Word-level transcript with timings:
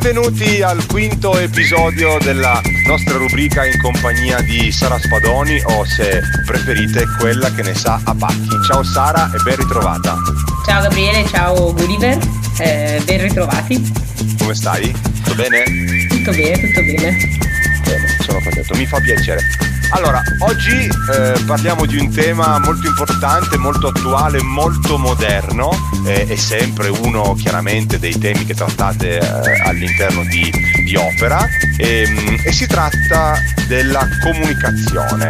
Benvenuti 0.00 0.62
al 0.62 0.86
quinto 0.86 1.36
episodio 1.36 2.18
della 2.22 2.60
nostra 2.86 3.16
rubrica 3.16 3.66
in 3.66 3.80
compagnia 3.80 4.40
di 4.40 4.70
Sara 4.70 4.96
Spadoni 4.96 5.60
o 5.64 5.84
se 5.84 6.22
preferite 6.46 7.04
quella 7.18 7.52
che 7.52 7.62
ne 7.62 7.74
sa 7.74 8.00
a 8.04 8.14
pacchi. 8.14 8.48
Ciao 8.64 8.84
Sara 8.84 9.28
e 9.34 9.42
ben 9.42 9.56
ritrovata. 9.56 10.16
Ciao 10.64 10.82
Gabriele, 10.82 11.26
ciao 11.26 11.74
Gulliver, 11.74 12.16
eh, 12.60 13.02
ben 13.04 13.22
ritrovati. 13.22 13.92
Come 14.38 14.54
stai? 14.54 14.92
Tutto 14.92 15.34
bene? 15.34 15.64
Tutto 16.08 16.30
bene, 16.30 16.60
tutto 16.60 16.80
bene. 16.84 17.16
Bene, 17.82 18.16
sono 18.20 18.38
contento, 18.40 18.76
mi 18.76 18.86
fa 18.86 19.00
piacere. 19.00 19.40
Allora, 19.90 20.22
oggi 20.40 20.86
eh, 20.86 21.42
parliamo 21.46 21.86
di 21.86 21.96
un 21.96 22.12
tema 22.12 22.58
molto 22.58 22.86
importante, 22.86 23.56
molto 23.56 23.88
attuale, 23.88 24.42
molto 24.42 24.98
moderno, 24.98 25.70
eh, 26.04 26.26
è 26.26 26.36
sempre 26.36 26.88
uno 26.88 27.34
chiaramente 27.34 27.98
dei 27.98 28.16
temi 28.18 28.44
che 28.44 28.54
trattate 28.54 29.18
eh, 29.18 29.60
all'interno 29.64 30.22
di, 30.24 30.52
di 30.84 30.94
opera 30.94 31.44
e, 31.78 32.02
ehm, 32.02 32.36
e 32.44 32.52
si 32.52 32.66
tratta 32.66 33.38
della 33.66 34.06
comunicazione, 34.22 35.28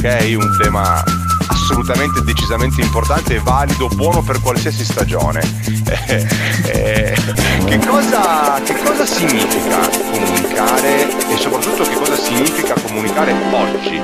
che 0.00 0.18
è 0.18 0.34
un 0.34 0.56
tema 0.62 1.02
assolutamente 1.48 2.22
decisamente 2.22 2.80
importante 2.80 3.34
e 3.34 3.40
valido, 3.40 3.88
buono 3.88 4.22
per 4.22 4.40
qualsiasi 4.40 4.84
stagione. 4.84 5.68
Eh, 5.90 6.24
eh, 6.66 7.14
che, 7.64 7.78
cosa, 7.78 8.60
che 8.62 8.76
cosa 8.84 9.04
significa 9.04 9.88
comunicare 10.12 10.39
e 10.52 11.36
soprattutto 11.36 11.84
che 11.84 11.94
cosa 11.94 12.16
significa 12.16 12.74
comunicare 12.86 13.32
oggi? 13.52 14.00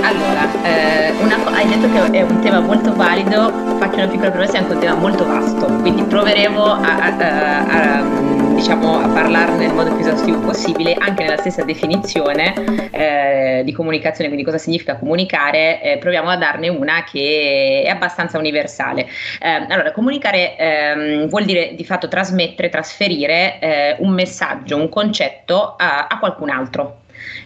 Allora, 0.00 0.46
eh, 0.62 1.12
una, 1.20 1.36
hai 1.52 1.66
detto 1.66 1.90
che 1.90 2.18
è 2.18 2.22
un 2.22 2.38
tema 2.40 2.60
molto 2.60 2.94
valido, 2.94 3.52
faccio 3.78 3.96
una 3.96 4.06
piccola 4.06 4.30
premessa, 4.30 4.52
è 4.54 4.58
anche 4.58 4.72
un 4.74 4.78
tema 4.78 4.94
molto 4.94 5.26
vasto, 5.26 5.66
quindi 5.80 6.02
proveremo 6.04 6.64
a, 6.64 6.78
a, 6.78 7.14
a, 7.18 7.98
a 7.98 8.27
diciamo, 8.58 8.98
a 8.98 9.06
parlarne 9.06 9.66
nel 9.66 9.72
modo 9.72 9.94
più 9.94 10.00
esaustivo 10.00 10.40
possibile, 10.40 10.94
anche 10.94 11.22
nella 11.22 11.36
stessa 11.36 11.62
definizione 11.62 12.90
eh, 12.90 13.62
di 13.64 13.70
comunicazione, 13.70 14.28
quindi 14.28 14.44
cosa 14.44 14.58
significa 14.58 14.96
comunicare, 14.96 15.80
eh, 15.80 15.98
proviamo 15.98 16.28
a 16.28 16.36
darne 16.36 16.66
una 16.66 17.04
che 17.04 17.84
è 17.86 17.88
abbastanza 17.88 18.36
universale. 18.36 19.06
Eh, 19.40 19.48
allora, 19.68 19.92
comunicare 19.92 20.56
ehm, 20.56 21.28
vuol 21.28 21.44
dire 21.44 21.74
di 21.76 21.84
fatto 21.84 22.08
trasmettere, 22.08 22.68
trasferire 22.68 23.60
eh, 23.60 23.96
un 24.00 24.10
messaggio, 24.10 24.76
un 24.76 24.88
concetto 24.88 25.76
a, 25.78 26.08
a 26.08 26.18
qualcun 26.18 26.50
altro. 26.50 27.02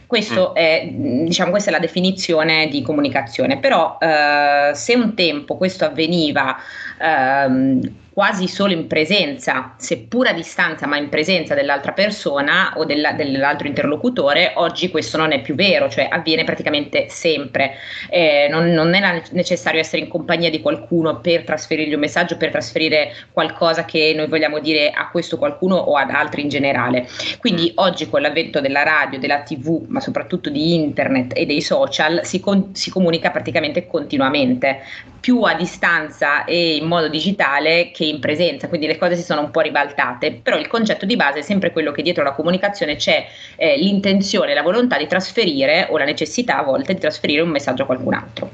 Questo 0.07 0.53
mm. 0.53 0.57
è, 0.57 0.89
diciamo, 0.93 1.51
questa 1.51 1.69
è 1.69 1.73
la 1.75 1.79
definizione 1.79 2.69
di 2.69 2.81
comunicazione, 2.81 3.59
però 3.59 3.99
eh, 4.01 4.71
se 4.73 4.95
un 4.95 5.15
tempo 5.15 5.59
questo 5.59 5.85
avveniva 5.85 6.57
ehm, 6.99 8.01
quasi 8.13 8.47
solo 8.47 8.73
in 8.73 8.87
presenza, 8.87 9.75
seppur 9.79 10.27
a 10.27 10.33
distanza, 10.33 10.87
ma 10.87 10.97
in 10.97 11.09
presenza 11.09 11.55
dell'altra 11.55 11.93
persona 11.93 12.75
o 12.77 12.85
della, 12.85 13.13
dell'altro 13.13 13.67
interlocutore, 13.67 14.53
oggi 14.57 14.91
questo 14.91 15.17
non 15.17 15.33
è 15.33 15.41
più 15.41 15.55
vero, 15.55 15.89
cioè 15.89 16.09
avviene 16.11 16.45
praticamente 16.45 17.07
sempre. 17.09 17.77
Eh, 18.11 18.49
non, 18.51 18.71
non, 18.71 18.93
è 18.93 19.23
necessario 19.31 19.81
essere 19.81 20.03
in 20.03 20.09
compagnia 20.09 20.51
di 20.51 20.61
qualcuno 20.61 21.21
per 21.21 21.45
trasferirgli 21.45 21.95
un 21.95 22.01
messaggio, 22.01 22.37
per 22.37 22.51
trasferire 22.51 23.15
qualcosa 23.33 23.85
che 23.85 24.13
noi 24.15 24.27
vogliamo 24.27 24.59
dire 24.59 24.91
a 24.91 25.09
questo 25.09 25.39
qualcuno 25.39 25.77
o 25.77 25.97
ad 25.97 26.11
altri 26.11 26.43
in 26.43 26.49
generale. 26.49 27.09
Quindi 27.39 27.71
mm. 27.73 27.75
oggi 27.77 28.09
con 28.09 28.21
l'avvento 28.21 28.61
della 28.61 28.83
radio, 28.83 29.19
della 29.19 29.41
tv, 29.41 29.87
ma 29.89 30.01
soprattutto 30.01 30.51
di 30.51 30.75
internet 30.75 31.33
e 31.35 31.47
dei 31.47 31.63
social, 31.63 32.21
si, 32.25 32.41
con, 32.41 32.75
si 32.75 32.91
comunica 32.91 33.31
praticamente 33.31 33.87
continuamente, 33.87 34.81
più 35.23 35.41
a 35.43 35.55
distanza 35.55 36.45
e 36.45 36.75
in 36.75 36.89
modo 36.89 37.07
digitale 37.07 37.93
che 37.93 38.05
in 38.05 38.19
presenza, 38.19 38.69
quindi 38.69 38.89
le 38.89 38.99
cose 38.99 39.15
si 39.15 39.23
sono 39.23 39.41
un 39.41 39.53
po' 39.53 39.61
ribaltate, 39.61 40.33
però 40.33 40.59
il 40.59 40.67
concetto 40.67 41.07
di 41.07 41.15
base 41.15 41.39
è 41.39 41.43
sempre 41.43 41.71
quello 41.71 41.93
che 41.93 42.03
dietro 42.03 42.25
la 42.25 42.33
comunicazione 42.33 42.97
c'è 42.97 43.29
eh, 43.55 43.77
l'intenzione, 43.77 44.53
la 44.53 44.63
volontà 44.63 44.99
di 44.99 45.07
trasferire 45.07 45.87
o 45.91 45.97
la 45.97 46.05
necessità 46.05 46.59
a 46.59 46.65
volte 46.65 46.95
di 46.95 46.99
trasferire 46.99 47.41
un 47.41 47.51
messaggio 47.51 47.85
a 47.85 47.87
qualcun 47.87 48.15
altro. 48.15 48.51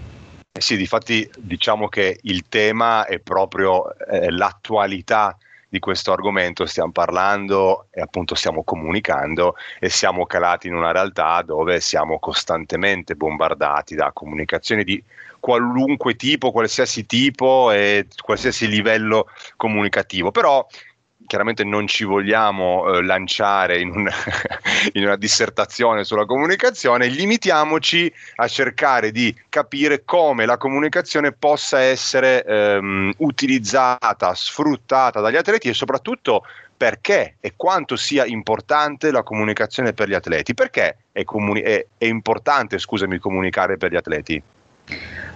Eh 0.53 0.61
sì, 0.61 0.77
difatti 0.77 1.27
diciamo 1.39 1.89
che 1.89 2.19
il 2.25 2.49
tema 2.51 3.07
è 3.07 3.19
proprio 3.19 3.97
eh, 3.97 4.31
l'attualità 4.31 5.39
di 5.71 5.79
questo 5.79 6.13
argomento, 6.13 6.67
stiamo 6.67 6.93
parlando 6.93 7.87
e 7.91 8.03
appunto 8.03 8.35
stiamo 8.35 8.63
comunicando 8.63 9.55
e 9.79 9.89
siamo 9.89 10.27
calati 10.27 10.67
in 10.67 10.75
una 10.75 10.93
realtà 10.93 11.41
dove 11.43 11.81
siamo 11.81 12.19
costantemente 12.19 13.15
bombardati 13.15 13.95
da 13.95 14.11
comunicazioni 14.13 14.85
di 14.85 15.03
qualunque 15.41 16.17
tipo, 16.17 16.53
qualsiasi 16.53 17.07
tipo 17.07 17.71
e 17.71 18.07
qualsiasi 18.23 18.69
livello 18.69 19.29
comunicativo. 19.57 20.31
Però 20.31 20.67
chiaramente 21.29 21.63
non 21.63 21.87
ci 21.87 22.05
vogliamo 22.05 22.89
eh, 22.89 23.03
lanciare 23.03 23.79
in, 23.79 23.91
un, 23.91 24.09
in, 24.95 25.05
una 25.05 25.17
dissertazione 25.17 26.03
sulla 26.03 26.25
comunicazione, 26.25 27.07
limitiamoci 27.07 28.13
a 28.37 28.49
cercare 28.49 29.13
di 29.13 29.33
capire 29.49 30.05
come 30.05 30.47
la 30.47 30.57
comunicazione 30.57 31.33
possa 31.33 31.81
essere 31.81 32.43
ehm, 32.45 33.13
utilizzata, 33.19 34.35
sfruttata 34.35 35.21
dagli 35.21 35.37
atleti 35.37 35.69
e 35.69 35.75
soprattutto 35.75 36.45
perché 36.79 37.35
e 37.41 37.55
quanto 37.57 37.97
sia 37.97 38.25
importante 38.25 39.11
la 39.11 39.23
comunicazione 39.23 39.93
per 39.93 40.09
gli 40.09 40.15
atleti. 40.15 40.55
Perché 40.55 40.97
è, 41.13 41.25
comuni- 41.25 41.61
è, 41.61 41.85
è 41.99 42.05
importante, 42.07 42.79
scusami, 42.79 43.19
comunicare 43.19 43.77
per 43.77 43.91
gli 43.91 43.97
atleti? 43.97 44.43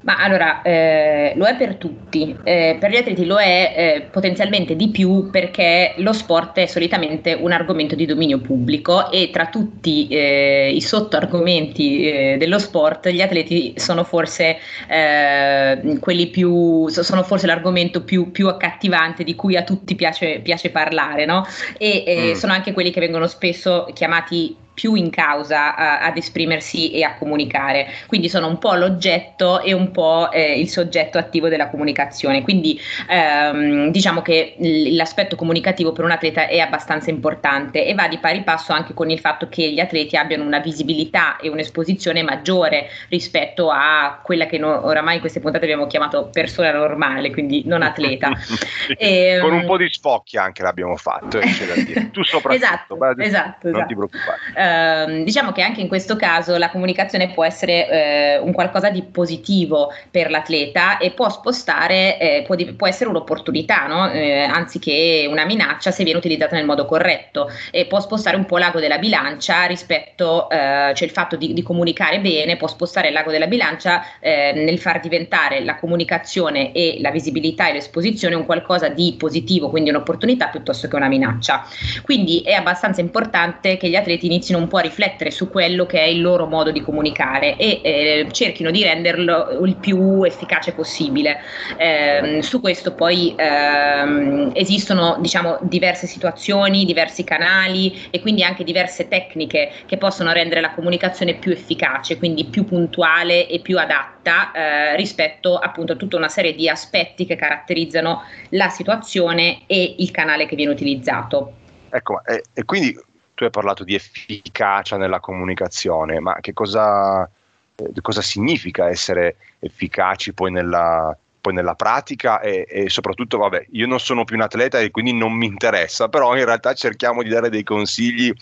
Ma 0.02 0.16
allora, 0.16 0.62
eh, 0.62 1.32
lo 1.36 1.44
è 1.46 1.56
per 1.56 1.76
tutti, 1.76 2.36
eh, 2.42 2.76
per 2.78 2.90
gli 2.90 2.96
atleti 2.96 3.24
lo 3.24 3.38
è 3.38 3.74
eh, 3.76 4.08
potenzialmente 4.10 4.74
di 4.74 4.88
più 4.88 5.30
perché 5.30 5.94
lo 5.98 6.12
sport 6.12 6.58
è 6.58 6.66
solitamente 6.66 7.34
un 7.34 7.52
argomento 7.52 7.94
di 7.94 8.04
dominio 8.04 8.40
pubblico 8.40 9.12
e 9.12 9.30
tra 9.32 9.46
tutti 9.46 10.08
eh, 10.08 10.72
i 10.74 10.80
sottoargomenti 10.80 12.04
eh, 12.04 12.36
dello 12.36 12.58
sport 12.58 13.10
gli 13.10 13.20
atleti 13.20 13.74
sono 13.76 14.02
forse 14.02 14.58
eh, 14.88 15.98
quelli 16.00 16.26
più, 16.28 16.88
sono 16.88 17.22
forse 17.22 17.46
l'argomento 17.46 18.02
più, 18.02 18.32
più, 18.32 18.48
accattivante 18.48 19.22
di 19.22 19.36
cui 19.36 19.56
a 19.56 19.62
tutti 19.62 19.94
piace, 19.94 20.40
piace 20.40 20.70
parlare, 20.70 21.26
no? 21.26 21.46
E 21.78 22.32
mm. 22.32 22.36
sono 22.36 22.52
anche 22.52 22.72
quelli 22.72 22.90
che 22.90 22.98
vengono 22.98 23.28
spesso 23.28 23.88
chiamati 23.94 24.56
più 24.74 24.94
in 24.94 25.10
causa 25.10 25.74
a, 25.74 26.00
ad 26.00 26.16
esprimersi 26.16 26.90
e 26.92 27.02
a 27.02 27.16
comunicare, 27.16 27.88
quindi 28.06 28.28
sono 28.28 28.46
un 28.46 28.58
po' 28.58 28.74
l'oggetto 28.74 29.60
e 29.60 29.72
un 29.72 29.90
po' 29.90 30.30
eh, 30.30 30.58
il 30.58 30.68
soggetto 30.68 31.18
attivo 31.18 31.48
della 31.48 31.68
comunicazione, 31.68 32.42
quindi 32.42 32.80
ehm, 33.08 33.90
diciamo 33.90 34.22
che 34.22 34.54
l'aspetto 34.58 35.36
comunicativo 35.36 35.92
per 35.92 36.04
un 36.04 36.10
atleta 36.10 36.46
è 36.46 36.58
abbastanza 36.58 37.10
importante 37.10 37.84
e 37.84 37.94
va 37.94 38.08
di 38.08 38.18
pari 38.18 38.42
passo 38.42 38.72
anche 38.72 38.94
con 38.94 39.10
il 39.10 39.18
fatto 39.18 39.48
che 39.48 39.70
gli 39.70 39.80
atleti 39.80 40.16
abbiano 40.16 40.44
una 40.44 40.58
visibilità 40.58 41.36
e 41.36 41.48
un'esposizione 41.48 42.22
maggiore 42.22 42.88
rispetto 43.08 43.70
a 43.70 44.20
quella 44.22 44.46
che 44.46 44.58
no, 44.58 44.86
oramai 44.86 45.14
in 45.14 45.20
queste 45.20 45.40
puntate 45.40 45.64
abbiamo 45.64 45.86
chiamato 45.86 46.28
persona 46.32 46.72
normale, 46.72 47.30
quindi 47.30 47.62
non 47.66 47.82
atleta. 47.82 48.30
e, 48.96 49.38
con 49.40 49.52
un 49.52 49.60
ehm, 49.60 49.66
po' 49.66 49.76
di 49.76 49.88
spocchi 49.90 50.36
anche 50.38 50.62
l'abbiamo 50.62 50.96
fatto, 50.96 51.38
eh, 51.38 52.10
tu 52.10 52.22
soprattutto, 52.22 52.50
esatto, 52.64 52.94
esatto, 53.18 53.68
non 53.68 53.74
esatto. 53.74 53.86
ti 53.86 53.94
preoccupare. 53.94 54.38
Ehm, 54.62 55.24
diciamo 55.24 55.50
che 55.50 55.62
anche 55.62 55.80
in 55.80 55.88
questo 55.88 56.14
caso 56.14 56.56
la 56.56 56.70
comunicazione 56.70 57.30
può 57.30 57.44
essere 57.44 57.88
eh, 57.88 58.38
un 58.38 58.52
qualcosa 58.52 58.90
di 58.90 59.02
positivo 59.02 59.92
per 60.10 60.30
l'atleta 60.30 60.98
e 60.98 61.10
può 61.10 61.28
spostare, 61.28 62.18
eh, 62.18 62.42
può, 62.46 62.54
può, 62.76 62.86
essere 62.86 63.10
un'opportunità, 63.10 63.86
no? 63.86 64.10
eh, 64.10 64.42
anziché 64.42 65.26
una 65.28 65.44
minaccia 65.44 65.90
se 65.90 66.04
viene 66.04 66.18
utilizzata 66.18 66.54
nel 66.54 66.64
modo 66.64 66.86
corretto 66.86 67.50
e 67.72 67.86
può 67.86 67.98
spostare 68.00 68.36
un 68.36 68.44
po' 68.44 68.58
l'ago 68.58 68.78
della 68.78 68.98
bilancia 68.98 69.64
rispetto, 69.66 70.48
eh, 70.48 70.92
cioè 70.94 71.08
il 71.08 71.12
fatto 71.12 71.36
di, 71.36 71.52
di, 71.52 71.62
comunicare 71.62 72.20
bene 72.20 72.56
può 72.56 72.68
spostare 72.68 73.10
l'ago 73.10 73.30
della 73.30 73.46
bilancia 73.46 74.04
eh, 74.20 74.52
nel 74.54 74.78
far 74.78 75.00
diventare 75.00 75.64
la 75.64 75.76
comunicazione 75.76 76.72
e 76.72 76.98
la 77.00 77.10
visibilità 77.10 77.68
e 77.68 77.72
l'esposizione 77.72 78.34
un 78.34 78.44
qualcosa 78.44 78.88
di 78.88 79.14
positivo, 79.18 79.70
quindi 79.70 79.90
un'opportunità 79.90 80.48
piuttosto 80.48 80.86
che 80.86 80.96
una 80.96 81.08
minaccia. 81.08 81.66
Quindi 82.02 82.42
è 82.42 82.52
abbastanza 82.52 83.00
importante 83.00 83.76
che 83.76 83.88
gli 83.88 83.96
atleti 83.96 84.26
inizino 84.26 84.51
inizino 84.52 84.58
un 84.58 84.68
po' 84.68 84.78
a 84.78 84.80
riflettere 84.80 85.30
su 85.30 85.48
quello 85.48 85.86
che 85.86 86.00
è 86.00 86.06
il 86.06 86.20
loro 86.20 86.46
modo 86.46 86.70
di 86.70 86.80
comunicare 86.80 87.56
e 87.56 87.80
eh, 87.82 88.28
cerchino 88.30 88.70
di 88.70 88.82
renderlo 88.82 89.64
il 89.64 89.76
più 89.76 90.22
efficace 90.24 90.72
possibile. 90.72 91.40
Eh, 91.76 92.40
su 92.42 92.60
questo 92.60 92.92
poi 92.92 93.34
ehm, 93.36 94.50
esistono 94.54 95.16
diciamo, 95.20 95.58
diverse 95.62 96.06
situazioni, 96.06 96.84
diversi 96.84 97.24
canali 97.24 98.08
e 98.10 98.20
quindi 98.20 98.42
anche 98.42 98.64
diverse 98.64 99.08
tecniche 99.08 99.70
che 99.86 99.96
possono 99.96 100.32
rendere 100.32 100.60
la 100.60 100.72
comunicazione 100.72 101.34
più 101.34 101.52
efficace, 101.52 102.18
quindi 102.18 102.44
più 102.44 102.64
puntuale 102.64 103.48
e 103.48 103.60
più 103.60 103.78
adatta 103.78 104.52
eh, 104.52 104.96
rispetto 104.96 105.56
appunto 105.56 105.92
a 105.92 105.96
tutta 105.96 106.16
una 106.16 106.28
serie 106.28 106.54
di 106.54 106.68
aspetti 106.68 107.26
che 107.26 107.36
caratterizzano 107.36 108.22
la 108.50 108.68
situazione 108.68 109.62
e 109.66 109.96
il 109.98 110.10
canale 110.10 110.46
che 110.46 110.56
viene 110.56 110.72
utilizzato. 110.72 111.52
Ecco, 111.90 112.24
e, 112.24 112.42
e 112.54 112.64
quindi 112.64 112.96
tu 113.42 113.44
hai 113.44 113.50
parlato 113.50 113.82
di 113.82 113.94
efficacia 113.94 114.96
nella 114.96 115.18
comunicazione, 115.18 116.20
ma 116.20 116.38
che 116.40 116.52
cosa, 116.52 117.28
eh, 117.74 118.00
cosa 118.00 118.22
significa 118.22 118.88
essere 118.88 119.36
efficaci 119.58 120.32
poi 120.32 120.52
nella, 120.52 121.16
poi 121.40 121.52
nella 121.52 121.74
pratica 121.74 122.40
e, 122.40 122.66
e, 122.68 122.88
soprattutto, 122.88 123.38
vabbè, 123.38 123.66
io 123.72 123.88
non 123.88 123.98
sono 123.98 124.22
più 124.22 124.36
un 124.36 124.42
atleta 124.42 124.78
e 124.78 124.92
quindi 124.92 125.12
non 125.12 125.32
mi 125.32 125.46
interessa, 125.46 126.08
però 126.08 126.36
in 126.36 126.44
realtà 126.44 126.72
cerchiamo 126.74 127.22
di 127.22 127.28
dare 127.28 127.50
dei 127.50 127.64
consigli 127.64 128.32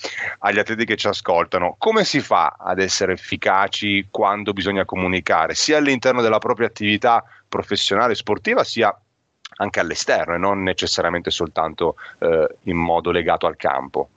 agli 0.41 0.59
atleti 0.59 0.85
che 0.85 0.97
ci 0.97 1.07
ascoltano. 1.07 1.77
Come 1.79 2.05
si 2.05 2.21
fa 2.21 2.57
ad 2.59 2.79
essere 2.79 3.15
efficaci 3.15 4.09
quando 4.11 4.53
bisogna 4.53 4.85
comunicare, 4.85 5.55
sia 5.55 5.79
all'interno 5.79 6.21
della 6.21 6.39
propria 6.39 6.67
attività 6.67 7.25
professionale 7.49 8.15
sportiva, 8.15 8.65
sia 8.65 8.95
anche 9.57 9.81
all'esterno 9.81 10.35
e 10.35 10.39
non 10.39 10.63
necessariamente 10.63 11.31
soltanto 11.31 11.97
eh, 12.19 12.57
in 12.65 12.77
modo 12.77 13.11
legato 13.11 13.47
al 13.47 13.57
campo? 13.57 14.11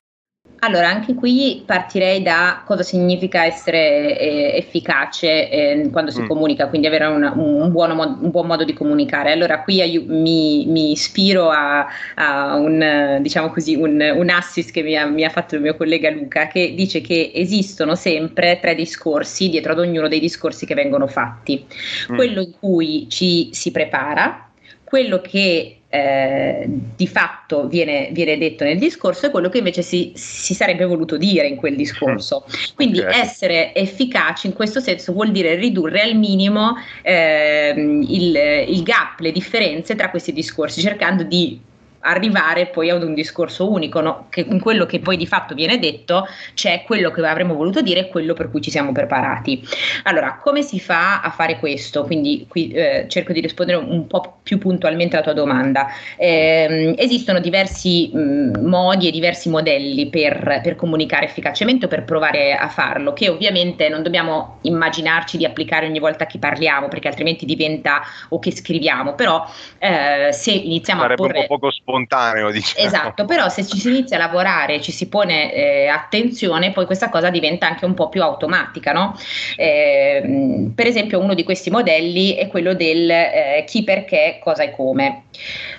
Allora, 0.63 0.88
anche 0.88 1.13
qui 1.13 1.62
partirei 1.66 2.22
da 2.22 2.63
cosa 2.66 2.84
significa 2.84 3.44
essere 3.44 4.18
eh, 4.18 4.57
efficace 4.57 5.50
eh, 5.50 5.90
quando 5.92 6.10
si 6.10 6.22
mm. 6.22 6.28
comunica, 6.28 6.68
quindi 6.69 6.88
avere 6.88 7.06
una, 7.06 7.34
un, 7.36 7.69
buono, 7.69 8.18
un, 8.22 8.31
buon 8.31 8.48
modo 8.48 8.63
di 8.63 8.72
comunicare. 8.72 9.34
Allora, 9.34 9.62
qui 9.62 9.81
io, 9.84 10.04
mi, 10.07 10.66
mi, 10.68 10.92
ispiro 10.92 11.50
a, 11.50 11.86
a 12.16 12.56
un, 12.56 13.19
diciamo 13.22 13.50
così, 13.50 13.75
un, 13.75 14.00
un, 14.16 14.30
assist 14.30 14.72
che 14.72 14.84
mi 14.84 14.95
ha, 14.95 15.06
mi 15.06 15.25
ha, 15.25 15.30
fatto 15.30 15.56
il 15.56 15.62
mio 15.62 15.75
collega 15.75 16.10
Luca, 16.10 16.48
che 16.48 16.74
dice 16.74 17.01
che 17.01 17.31
esistono 17.34 17.96
sempre 17.96 18.60
tre 18.62 18.74
discorsi 18.74 19.50
dietro 19.50 19.74
ad 19.74 19.80
ognuno 19.80 20.07
dei 20.07 20.22
discorsi 20.22 20.66
che 20.66 20.75
vengono 20.75 21.07
fatti. 21.07 21.66
Mm. 22.10 22.16
Quello 22.16 22.39
in 22.39 22.54
cui 22.57 23.07
ci 23.10 23.50
si 23.51 23.72
prepara, 23.72 24.50
quello 24.86 25.19
che 25.19 25.80
eh, 25.94 26.66
di 26.95 27.06
fatto 27.06 27.68
viene, 27.68 28.10
viene, 28.13 28.36
detto 28.40 28.63
nel 28.63 28.80
discorso 28.80 29.28
e 29.28 29.30
quello 29.30 29.50
che 29.50 29.60
invece 29.60 29.84
si, 29.84 30.12
si, 30.16 30.56
sarebbe 30.56 30.86
voluto 30.86 31.18
dire 31.18 31.45
in 31.45 31.56
quel 31.56 31.75
discorso. 31.75 32.45
Quindi 32.74 32.98
okay. 32.98 33.22
essere 33.22 33.75
efficaci 33.75 34.48
in 34.48 34.54
questo 34.54 34.80
senso 34.80 35.13
vuol 35.13 35.30
dire 35.30 35.54
ridurre 35.54 36.01
al 36.01 36.16
minimo 36.16 36.78
eh, 37.04 37.75
il, 37.78 38.36
il 38.69 38.81
gap, 38.81 39.19
le 39.19 39.31
differenze 39.31 39.94
tra 39.94 40.10
questi 40.10 40.34
discorsi, 40.34 40.81
cercando 40.81 41.22
di 41.22 41.62
arrivare 42.04 42.68
poi 42.68 42.90
ad 42.90 43.04
un 43.04 43.14
discorso 43.14 43.70
unico, 43.72 44.02
no? 44.02 44.28
che 44.30 44.46
in 44.48 44.60
quello 44.60 44.86
che 44.86 45.00
poi 45.00 45.18
di 45.18 45.28
fatto 45.28 45.54
viene 45.54 45.80
detto 45.80 46.28
c'è 46.54 46.84
quello 46.86 47.12
che 47.12 47.26
avremmo 47.26 47.56
voluto 47.56 47.82
dire 47.82 48.02
e 48.02 48.08
quello 48.10 48.34
per 48.34 48.50
cui 48.50 48.62
ci 48.62 48.72
siamo 48.72 48.92
preparati. 48.92 49.62
Allora, 50.04 50.38
come 50.42 50.62
si 50.62 50.80
fa 50.80 51.22
a 51.22 51.30
fare 51.30 51.58
questo? 51.60 52.04
Quindi 52.04 52.46
qui 52.48 52.72
eh, 52.72 53.06
cerco 53.08 53.34
di 53.34 53.40
rispondere 53.40 53.78
un 53.78 54.08
po' 54.08 54.40
più 54.44 54.58
puntualmente 54.58 55.16
alla 55.16 55.26
tua 55.26 55.34
domanda. 55.34 55.88
Eh, 56.18 56.94
esistono 56.98 57.40
diversi 57.40 58.10
mh, 58.14 58.20
mm, 58.20 58.66
modi 58.66 59.08
e 59.08 59.12
diversi 59.12 59.50
modelli 59.50 60.08
per, 60.08 60.60
per 60.62 60.76
comunicare 60.76 61.26
efficacemente 61.26 61.86
o 61.86 61.88
per 61.88 62.04
provare 62.04 62.54
a 62.54 62.68
farlo, 62.68 63.14
che 63.14 63.30
ovviamente 63.30 63.90
non 63.90 64.04
dobbiamo 64.04 64.60
immaginarci 64.62 65.38
di 65.38 65.46
applicare 65.46 65.86
ogni 65.86 66.00
volta 66.00 66.26
che 66.26 66.38
parliamo, 66.38 66.88
perché 66.88 67.08
altrimenti 67.08 67.46
diventa 67.46 68.02
o 68.30 68.40
che 68.40 68.52
scriviamo, 68.52 69.16
però 69.16 69.46
eh, 69.80 70.32
se 70.32 70.52
iniziamo 70.52 71.02
Sarebbe 71.02 71.24
a 71.24 71.26
porre... 71.26 71.40
un 71.40 71.46
po' 71.48 71.60
poco 71.60 71.72
spontaneo, 71.94 72.51
diciamo. 72.51 72.88
Esatto, 72.88 73.25
però 73.25 73.48
se 73.50 73.66
ci 73.66 73.78
si 73.78 73.90
inizia 73.90 74.18
a 74.18 74.19
lavorare, 74.19 74.81
ci 74.81 74.92
si 74.92 75.07
pone 75.07 75.54
eh, 75.54 75.88
attenzione, 75.88 76.72
poi 76.72 76.86
questa 76.86 77.10
cosa 77.10 77.30
diventa 77.30 77.68
anche 77.68 77.86
un 77.86 77.94
po' 77.94 78.10
più 78.10 78.24
automatica, 78.24 78.92
no? 78.92 79.16
Eh, 79.56 80.72
per 80.74 80.88
esempio 80.88 81.19
uno 81.19 81.36
di 81.36 81.44
questi 81.44 81.69
modelli 81.69 82.34
è 82.34 82.48
quello 82.48 82.74
del 82.74 83.10
eh, 83.10 83.63
chi 83.68 83.84
perché, 83.84 84.40
cosa 84.42 84.63
e 84.63 84.72
come. 84.72 85.25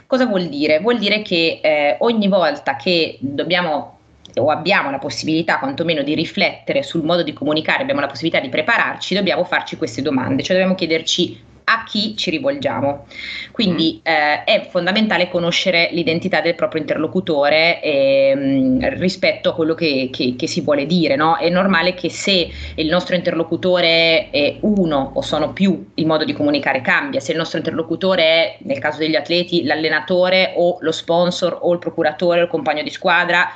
Cosa 0.06 0.26
vuol 0.26 0.46
dire? 0.46 0.78
Vuol 0.78 0.98
dire 0.98 1.22
che 1.22 1.58
eh, 1.60 1.96
ogni 2.00 2.28
volta 2.28 2.76
che 2.76 3.16
dobbiamo 3.20 3.90
o 4.36 4.50
abbiamo 4.50 4.90
la 4.90 4.98
possibilità 4.98 5.60
quantomeno 5.60 6.02
di 6.02 6.12
riflettere 6.14 6.82
sul 6.82 7.04
modo 7.04 7.22
di 7.22 7.32
comunicare, 7.32 7.82
abbiamo 7.82 8.00
la 8.00 8.08
possibilità 8.08 8.40
di 8.40 8.48
prepararci, 8.48 9.14
dobbiamo 9.14 9.44
farci 9.44 9.76
queste 9.76 10.02
domande, 10.02 10.42
cioè 10.42 10.56
dobbiamo 10.56 10.74
chiederci 10.74 11.52
a 11.64 11.84
chi 11.84 12.16
ci 12.16 12.30
rivolgiamo. 12.30 13.06
Quindi 13.50 14.00
mm. 14.00 14.12
eh, 14.12 14.44
è 14.44 14.68
fondamentale 14.70 15.28
conoscere 15.28 15.88
l'identità 15.92 16.40
del 16.40 16.54
proprio 16.54 16.80
interlocutore 16.80 17.80
eh, 17.82 18.78
rispetto 18.96 19.50
a 19.50 19.54
quello 19.54 19.74
che, 19.74 20.10
che, 20.12 20.34
che 20.36 20.46
si 20.46 20.60
vuole 20.60 20.86
dire. 20.86 21.16
No? 21.16 21.36
È 21.36 21.48
normale 21.48 21.94
che 21.94 22.10
se 22.10 22.50
il 22.74 22.88
nostro 22.88 23.14
interlocutore 23.14 24.30
è 24.30 24.56
uno 24.60 25.12
o 25.14 25.22
sono 25.22 25.52
più, 25.52 25.90
il 25.94 26.06
modo 26.06 26.24
di 26.24 26.32
comunicare 26.32 26.80
cambia. 26.80 27.20
Se 27.20 27.32
il 27.32 27.38
nostro 27.38 27.58
interlocutore 27.58 28.22
è, 28.22 28.56
nel 28.60 28.78
caso 28.78 28.98
degli 28.98 29.16
atleti, 29.16 29.64
l'allenatore 29.64 30.52
o 30.56 30.78
lo 30.80 30.92
sponsor 30.92 31.58
o 31.62 31.72
il 31.72 31.78
procuratore 31.78 32.40
o 32.40 32.44
il 32.44 32.50
compagno 32.50 32.82
di 32.82 32.90
squadra, 32.90 33.48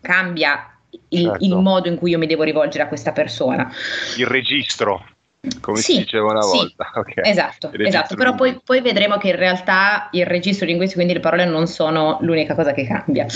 cambia 0.00 0.70
il, 1.08 1.24
certo. 1.24 1.44
il, 1.44 1.56
modo 1.56 1.88
in 1.88 1.96
cui 1.96 2.10
io 2.10 2.18
mi 2.18 2.26
devo 2.26 2.42
rivolgere 2.42 2.84
a 2.84 2.88
questa 2.88 3.12
persona. 3.12 3.70
Il 4.16 4.26
registro 4.26 5.04
come 5.60 5.78
sì, 5.78 5.92
si 5.92 5.98
diceva 5.98 6.30
una 6.30 6.42
sì, 6.42 6.56
volta. 6.56 6.90
Okay. 7.06 7.30
Esatto, 7.30 7.70
esatto. 7.72 8.14
però 8.14 8.34
poi, 8.34 8.58
poi, 8.64 8.80
vedremo 8.80 9.18
che 9.18 9.28
in 9.28 9.36
realtà 9.36 10.08
il 10.12 10.24
registro 10.24 10.66
linguistico, 10.66 11.02
quindi 11.02 11.18
le 11.18 11.24
parole 11.24 11.44
non 11.44 11.66
sono 11.66 12.16
l'unica 12.22 12.54
cosa 12.54 12.72
che 12.72 12.86
cambia. 12.86 13.26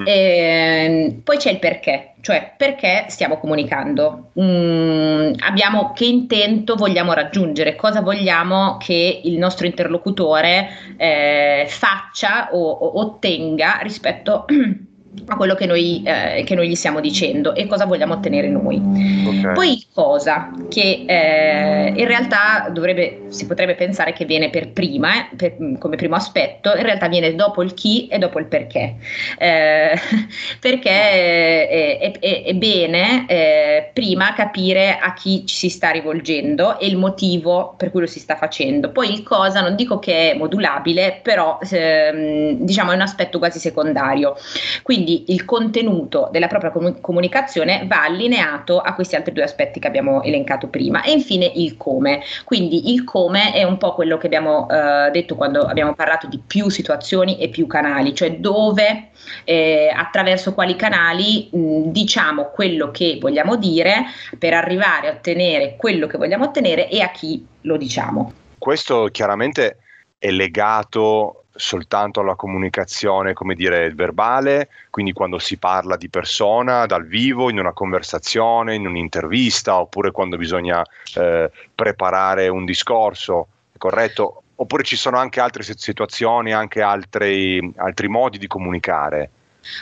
Mm. 0.00 0.06
E, 0.06 0.12
ehm, 0.12 1.20
poi 1.22 1.36
c'è 1.36 1.50
il 1.50 1.58
perché, 1.58 2.14
cioè 2.20 2.52
perché 2.56 3.06
stiamo 3.08 3.38
comunicando, 3.38 4.30
mm, 4.40 5.32
abbiamo 5.40 5.92
che 5.92 6.04
intento 6.04 6.76
vogliamo 6.76 7.12
raggiungere, 7.12 7.74
cosa 7.74 8.00
vogliamo 8.00 8.76
che 8.78 9.20
il 9.24 9.36
nostro 9.36 9.66
interlocutore 9.66 10.68
eh, 10.96 11.66
faccia 11.68 12.50
o, 12.52 12.70
o 12.70 13.00
ottenga 13.00 13.80
rispetto 13.82 14.44
a 15.26 15.36
quello 15.36 15.54
che 15.54 15.66
noi, 15.66 16.02
eh, 16.04 16.42
che 16.44 16.54
noi, 16.54 16.68
gli 16.68 16.74
stiamo 16.74 17.00
dicendo 17.00 17.54
e 17.54 17.66
cosa 17.66 17.86
vogliamo 17.86 18.14
ottenere 18.14 18.48
noi. 18.48 18.80
Okay. 19.26 19.54
Poi 19.54 19.72
il 19.72 19.84
cosa, 19.92 20.50
che 20.68 21.04
eh, 21.06 21.92
in 21.94 22.06
realtà 22.06 22.68
dovrebbe, 22.70 23.22
si 23.28 23.46
potrebbe 23.46 23.74
pensare 23.74 24.12
che 24.12 24.24
viene 24.24 24.50
per 24.50 24.70
prima, 24.70 25.30
eh, 25.30 25.36
per, 25.36 25.56
come 25.78 25.96
primo 25.96 26.16
aspetto, 26.16 26.74
in 26.74 26.82
realtà 26.82 27.08
viene 27.08 27.34
dopo 27.34 27.62
il 27.62 27.74
chi 27.74 28.06
e 28.08 28.18
dopo 28.18 28.38
il 28.38 28.46
perché. 28.46 28.96
Eh, 29.38 29.98
perché 30.60 30.90
è, 30.90 31.98
è, 32.00 32.18
è, 32.18 32.42
è 32.44 32.54
bene 32.54 33.24
eh, 33.28 33.90
prima 33.92 34.32
capire 34.34 34.98
a 34.98 35.14
chi 35.14 35.46
ci 35.46 35.56
si 35.56 35.68
sta 35.68 35.90
rivolgendo 35.90 36.78
e 36.78 36.86
il 36.86 36.96
motivo 36.96 37.74
per 37.76 37.90
cui 37.90 38.00
lo 38.00 38.06
si 38.06 38.20
sta 38.20 38.36
facendo. 38.36 38.90
Poi 38.90 39.12
il 39.12 39.22
cosa 39.22 39.60
non 39.60 39.74
dico 39.74 39.98
che 39.98 40.32
è 40.32 40.36
modulabile, 40.36 41.20
però 41.22 41.58
ehm, 41.68 42.52
diciamo 42.60 42.92
è 42.92 42.94
un 42.94 43.00
aspetto 43.00 43.38
quasi 43.38 43.58
secondario. 43.58 44.36
Quindi 44.82 44.97
quindi 44.98 45.26
il 45.28 45.44
contenuto 45.44 46.28
della 46.32 46.48
propria 46.48 46.72
comunicazione 47.00 47.84
va 47.86 48.02
allineato 48.02 48.80
a 48.80 48.94
questi 48.94 49.14
altri 49.14 49.32
due 49.32 49.44
aspetti 49.44 49.78
che 49.78 49.86
abbiamo 49.86 50.24
elencato 50.24 50.66
prima 50.66 51.04
e 51.04 51.12
infine 51.12 51.44
il 51.54 51.76
come. 51.76 52.22
Quindi 52.44 52.92
il 52.92 53.04
come 53.04 53.52
è 53.52 53.62
un 53.62 53.78
po' 53.78 53.94
quello 53.94 54.18
che 54.18 54.26
abbiamo 54.26 54.68
eh, 54.68 55.10
detto 55.12 55.36
quando 55.36 55.60
abbiamo 55.60 55.94
parlato 55.94 56.26
di 56.26 56.42
più 56.44 56.68
situazioni 56.68 57.38
e 57.38 57.48
più 57.48 57.68
canali, 57.68 58.12
cioè 58.12 58.38
dove 58.38 59.10
eh, 59.44 59.92
attraverso 59.94 60.52
quali 60.52 60.74
canali 60.74 61.48
mh, 61.52 61.90
diciamo 61.92 62.46
quello 62.46 62.90
che 62.90 63.18
vogliamo 63.20 63.54
dire 63.54 64.06
per 64.36 64.52
arrivare 64.52 65.10
a 65.10 65.12
ottenere 65.12 65.76
quello 65.76 66.08
che 66.08 66.18
vogliamo 66.18 66.46
ottenere 66.46 66.88
e 66.88 67.02
a 67.02 67.10
chi 67.12 67.46
lo 67.60 67.76
diciamo. 67.76 68.32
Questo 68.58 69.06
chiaramente 69.12 69.76
è 70.18 70.30
legato 70.30 71.44
soltanto 71.58 72.20
alla 72.20 72.36
comunicazione, 72.36 73.32
come 73.32 73.54
dire, 73.54 73.92
verbale, 73.92 74.68
quindi 74.90 75.12
quando 75.12 75.38
si 75.38 75.58
parla 75.58 75.96
di 75.96 76.08
persona, 76.08 76.86
dal 76.86 77.04
vivo, 77.04 77.50
in 77.50 77.58
una 77.58 77.72
conversazione, 77.72 78.76
in 78.76 78.86
un'intervista, 78.86 79.78
oppure 79.78 80.12
quando 80.12 80.36
bisogna 80.36 80.82
eh, 81.14 81.50
preparare 81.74 82.48
un 82.48 82.64
discorso, 82.64 83.48
corretto? 83.76 84.42
Oppure 84.54 84.84
ci 84.84 84.96
sono 84.96 85.18
anche 85.18 85.40
altre 85.40 85.62
situazioni, 85.62 86.52
anche 86.52 86.80
altri, 86.80 87.72
altri 87.76 88.08
modi 88.08 88.38
di 88.38 88.46
comunicare? 88.46 89.30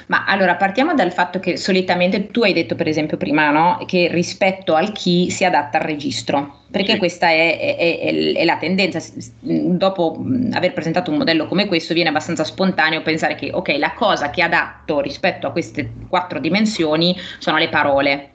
Ma 0.06 0.24
allora 0.24 0.56
partiamo 0.56 0.94
dal 0.94 1.12
fatto 1.12 1.38
che 1.38 1.56
solitamente 1.56 2.28
tu 2.28 2.42
hai 2.42 2.52
detto 2.52 2.74
per 2.74 2.88
esempio 2.88 3.16
prima 3.16 3.50
no, 3.50 3.84
che 3.86 4.08
rispetto 4.10 4.74
al 4.74 4.92
chi 4.92 5.30
si 5.30 5.44
adatta 5.44 5.78
al 5.78 5.84
registro, 5.84 6.62
perché 6.70 6.92
sì. 6.92 6.98
questa 6.98 7.28
è, 7.28 7.58
è, 7.58 7.76
è, 7.76 8.32
è, 8.34 8.44
la 8.44 8.56
tendenza, 8.56 9.00
dopo 9.40 10.22
aver 10.52 10.72
presentato 10.72 11.10
un 11.10 11.18
modello 11.18 11.46
come 11.46 11.66
questo 11.66 11.94
viene 11.94 12.08
abbastanza 12.08 12.44
spontaneo 12.44 13.02
pensare 13.02 13.34
che 13.34 13.50
ok 13.52 13.76
la 13.78 13.92
cosa 13.92 14.30
che 14.30 14.42
adatto 14.42 15.00
rispetto 15.00 15.46
a 15.46 15.52
queste 15.52 15.92
quattro 16.08 16.40
dimensioni 16.40 17.16
sono 17.38 17.58
le 17.58 17.68
parole. 17.68 18.30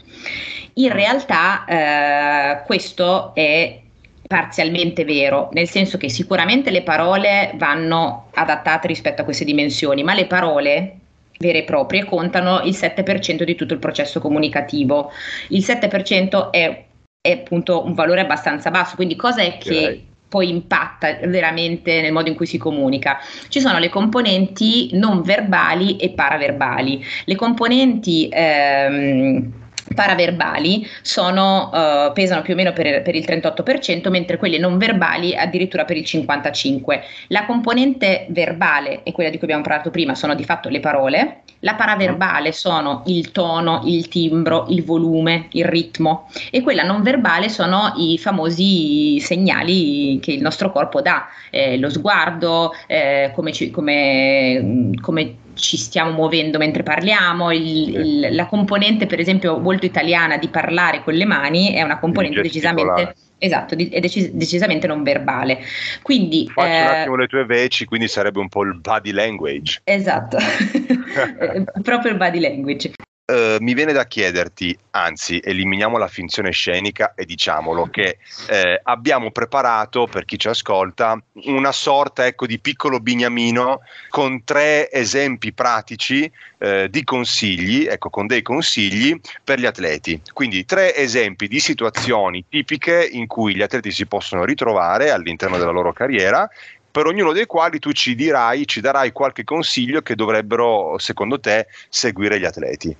In 0.76 0.92
realtà 0.92 1.66
eh, 1.66 2.66
questo 2.66 3.36
è 3.36 3.82
parzialmente 4.26 5.04
vero, 5.04 5.50
nel 5.52 5.68
senso 5.68 5.98
che 5.98 6.10
sicuramente 6.10 6.72
le 6.72 6.84
parole 6.84 7.52
vanno 7.56 8.30
adattate 8.34 8.88
rispetto 8.88 9.22
a 9.22 9.26
queste 9.26 9.44
dimensioni, 9.44 10.04
ma 10.04 10.14
le 10.14 10.26
parole 10.26 11.01
vere 11.42 11.60
e 11.60 11.64
proprie 11.64 12.06
contano 12.06 12.62
il 12.62 12.74
7% 12.74 13.44
di 13.44 13.56
tutto 13.56 13.74
il 13.74 13.80
processo 13.80 14.22
comunicativo. 14.22 15.12
Il 15.50 15.66
7% 15.68 16.52
è, 16.52 16.86
è 17.20 17.32
appunto 17.32 17.84
un 17.84 17.94
valore 17.94 18.22
abbastanza 18.22 18.72
basso, 18.72 18.96
quindi 18.96 19.18
cosa 19.18 19.42
è 19.42 19.58
che 19.58 19.78
okay. 19.78 20.06
poi 20.30 20.50
impatta 20.50 21.18
veramente 21.26 22.00
nel 22.00 22.14
modo 22.14 22.30
in 22.30 22.36
cui 22.36 22.46
si 22.46 22.58
comunica? 22.58 23.20
Ci 23.50 23.60
sono 23.60 23.80
le 23.80 23.90
componenti 23.90 24.92
non 24.94 25.24
verbali 25.24 25.98
e 25.98 26.12
paraverbali. 26.12 27.04
Le 27.26 27.36
componenti 27.36 28.30
ehm, 28.32 29.61
paraverbali 29.94 30.88
sono, 31.02 31.70
uh, 31.72 32.14
pesano 32.14 32.42
più 32.42 32.54
o 32.54 32.58
meno 32.58 32.74
per, 32.74 33.02
per, 33.02 33.16
il 33.16 33.24
38%, 33.28 34.10
mentre 34.10 34.38
quelli 34.38 34.58
non 34.58 34.78
verbali 34.78 35.36
addirittura 35.36 35.86
per 35.86 35.98
il 35.98 36.04
55%. 36.06 37.02
La 37.28 37.46
componente 37.46 38.26
verbale 38.30 39.04
è 39.04 39.12
quella 39.12 39.30
di 39.30 39.38
cui 39.38 39.46
abbiamo 39.46 39.64
parlato 39.64 39.92
prima, 39.92 40.16
sono 40.16 40.36
di 40.36 40.44
fatto 40.44 40.70
le 40.70 40.80
parole, 40.80 41.42
la 41.62 41.76
paraverbale 41.76 42.52
sono 42.52 43.04
il 43.06 43.32
tono, 43.32 43.82
il 43.86 44.08
timbro, 44.08 44.66
il 44.70 44.84
volume, 44.84 45.48
il 45.52 45.66
ritmo 45.66 46.30
e 46.50 46.62
quella 46.62 46.84
non 46.84 47.02
verbale 47.02 47.50
sono 47.50 47.94
i 47.98 48.18
famosi 48.18 49.20
segnali 49.20 50.20
che 50.20 50.32
il 50.32 50.42
nostro 50.42 50.72
corpo 50.72 51.02
dà, 51.02 51.28
eh, 51.50 51.78
lo 51.78 51.90
sguardo, 51.90 52.74
eh, 52.88 53.32
come, 53.34 53.52
ci, 53.52 53.70
come, 53.70 54.90
come 55.02 55.36
ci 55.62 55.78
stiamo 55.78 56.12
muovendo 56.12 56.58
mentre 56.58 56.84
parliamo, 56.84 57.52
il, 57.52 57.96
il, 57.96 58.36
la 58.36 58.48
componente 58.48 59.06
per 59.06 59.20
esempio 59.20 59.60
molto 59.60 59.86
italiana 59.86 60.38
di 60.38 60.50
parlare 60.50 61.04
con 61.04 61.14
le 61.14 61.26
mani 61.26 61.72
è 61.72 61.82
una 61.84 62.00
componente 62.00 62.42
decisamente... 62.42 63.16
Esatto, 63.44 63.74
è 63.76 64.00
decis- 64.00 64.30
decisamente 64.34 64.86
non 64.86 65.02
verbale. 65.02 65.62
Quindi, 66.04 66.48
Faccio 66.54 66.68
eh, 66.68 66.82
un 66.82 66.88
attimo 66.88 67.16
le 67.16 67.26
tue 67.26 67.44
veci, 67.44 67.86
quindi 67.86 68.08
sarebbe 68.08 68.38
un 68.38 68.50
po' 68.50 68.62
il 68.62 68.80
body 68.80 69.12
language. 69.12 69.82
Esatto, 69.84 70.38
eh, 70.38 71.64
proprio 71.82 72.12
il 72.12 72.18
body 72.18 72.40
language. 72.40 72.92
Uh, 73.32 73.56
mi 73.62 73.74
viene 73.74 73.94
da 73.94 74.08
chiederti, 74.08 74.78
anzi, 74.90 75.40
eliminiamo 75.42 75.98
la 75.98 76.10
finzione 76.10 76.52
scenica 76.52 77.14
e 77.16 77.24
diciamolo 77.24 77.88
che 77.90 78.18
eh, 78.50 78.82
abbiamo 78.84 79.32
preparato 79.32 80.06
per 80.06 80.26
chi 80.26 80.38
ci 80.38 80.50
ascolta 80.50 81.18
una 81.46 81.72
sorta 81.72 82.26
ecco, 82.26 82.46
di 82.46 82.60
piccolo 82.60 83.00
bignamino 83.00 83.84
con 84.10 84.44
tre 84.44 84.92
esempi 84.92 85.54
pratici 85.54 86.30
eh, 86.58 86.90
di 86.90 87.06
consigli, 87.06 87.86
ecco, 87.86 88.10
con 88.10 88.28
dei 88.28 88.42
consigli 88.42 89.18
per 89.46 89.60
gli 89.60 89.66
atleti. 89.66 90.22
Quindi 90.34 90.66
tre 90.66 90.94
esempi 90.94 91.48
di 91.48 91.62
situazioni 91.62 92.44
tipiche 92.50 93.08
in 93.10 93.28
cui 93.28 93.56
gli 93.56 93.62
atleti 93.62 93.92
si 93.92 94.08
possono 94.08 94.44
ritrovare 94.44 95.10
all'interno 95.10 95.58
della 95.58 95.72
loro 95.72 95.94
carriera 95.94 96.50
per 96.92 97.06
ognuno 97.06 97.32
dei 97.32 97.46
quali 97.46 97.80
tu 97.80 97.94
ci 97.94 98.14
dirai, 98.14 98.68
ci 98.68 98.82
darai 98.82 99.14
qualche 99.14 99.46
consiglio 99.46 100.02
che 100.02 100.16
dovrebbero, 100.16 100.98
secondo 100.98 101.40
te, 101.40 101.68
seguire 101.88 102.38
gli 102.38 102.46
atleti. 102.46 102.94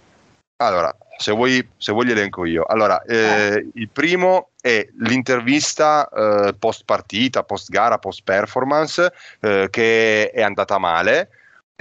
Allora, 0.66 0.96
se 1.18 1.32
vuoi, 1.32 1.68
se 1.78 1.92
vuoi 1.92 2.10
elenco 2.12 2.46
io. 2.46 2.64
Allora, 2.64 3.02
eh, 3.04 3.16
eh. 3.16 3.70
il 3.74 3.90
primo 3.90 4.50
è 4.62 4.88
l'intervista 5.00 6.08
eh, 6.08 6.56
post 6.58 6.84
partita, 6.86 7.44
post 7.44 7.70
gara, 7.70 7.98
post 7.98 8.22
performance 8.24 9.12
eh, 9.40 9.68
che 9.70 10.30
è 10.30 10.42
andata 10.42 10.78
male 10.78 11.30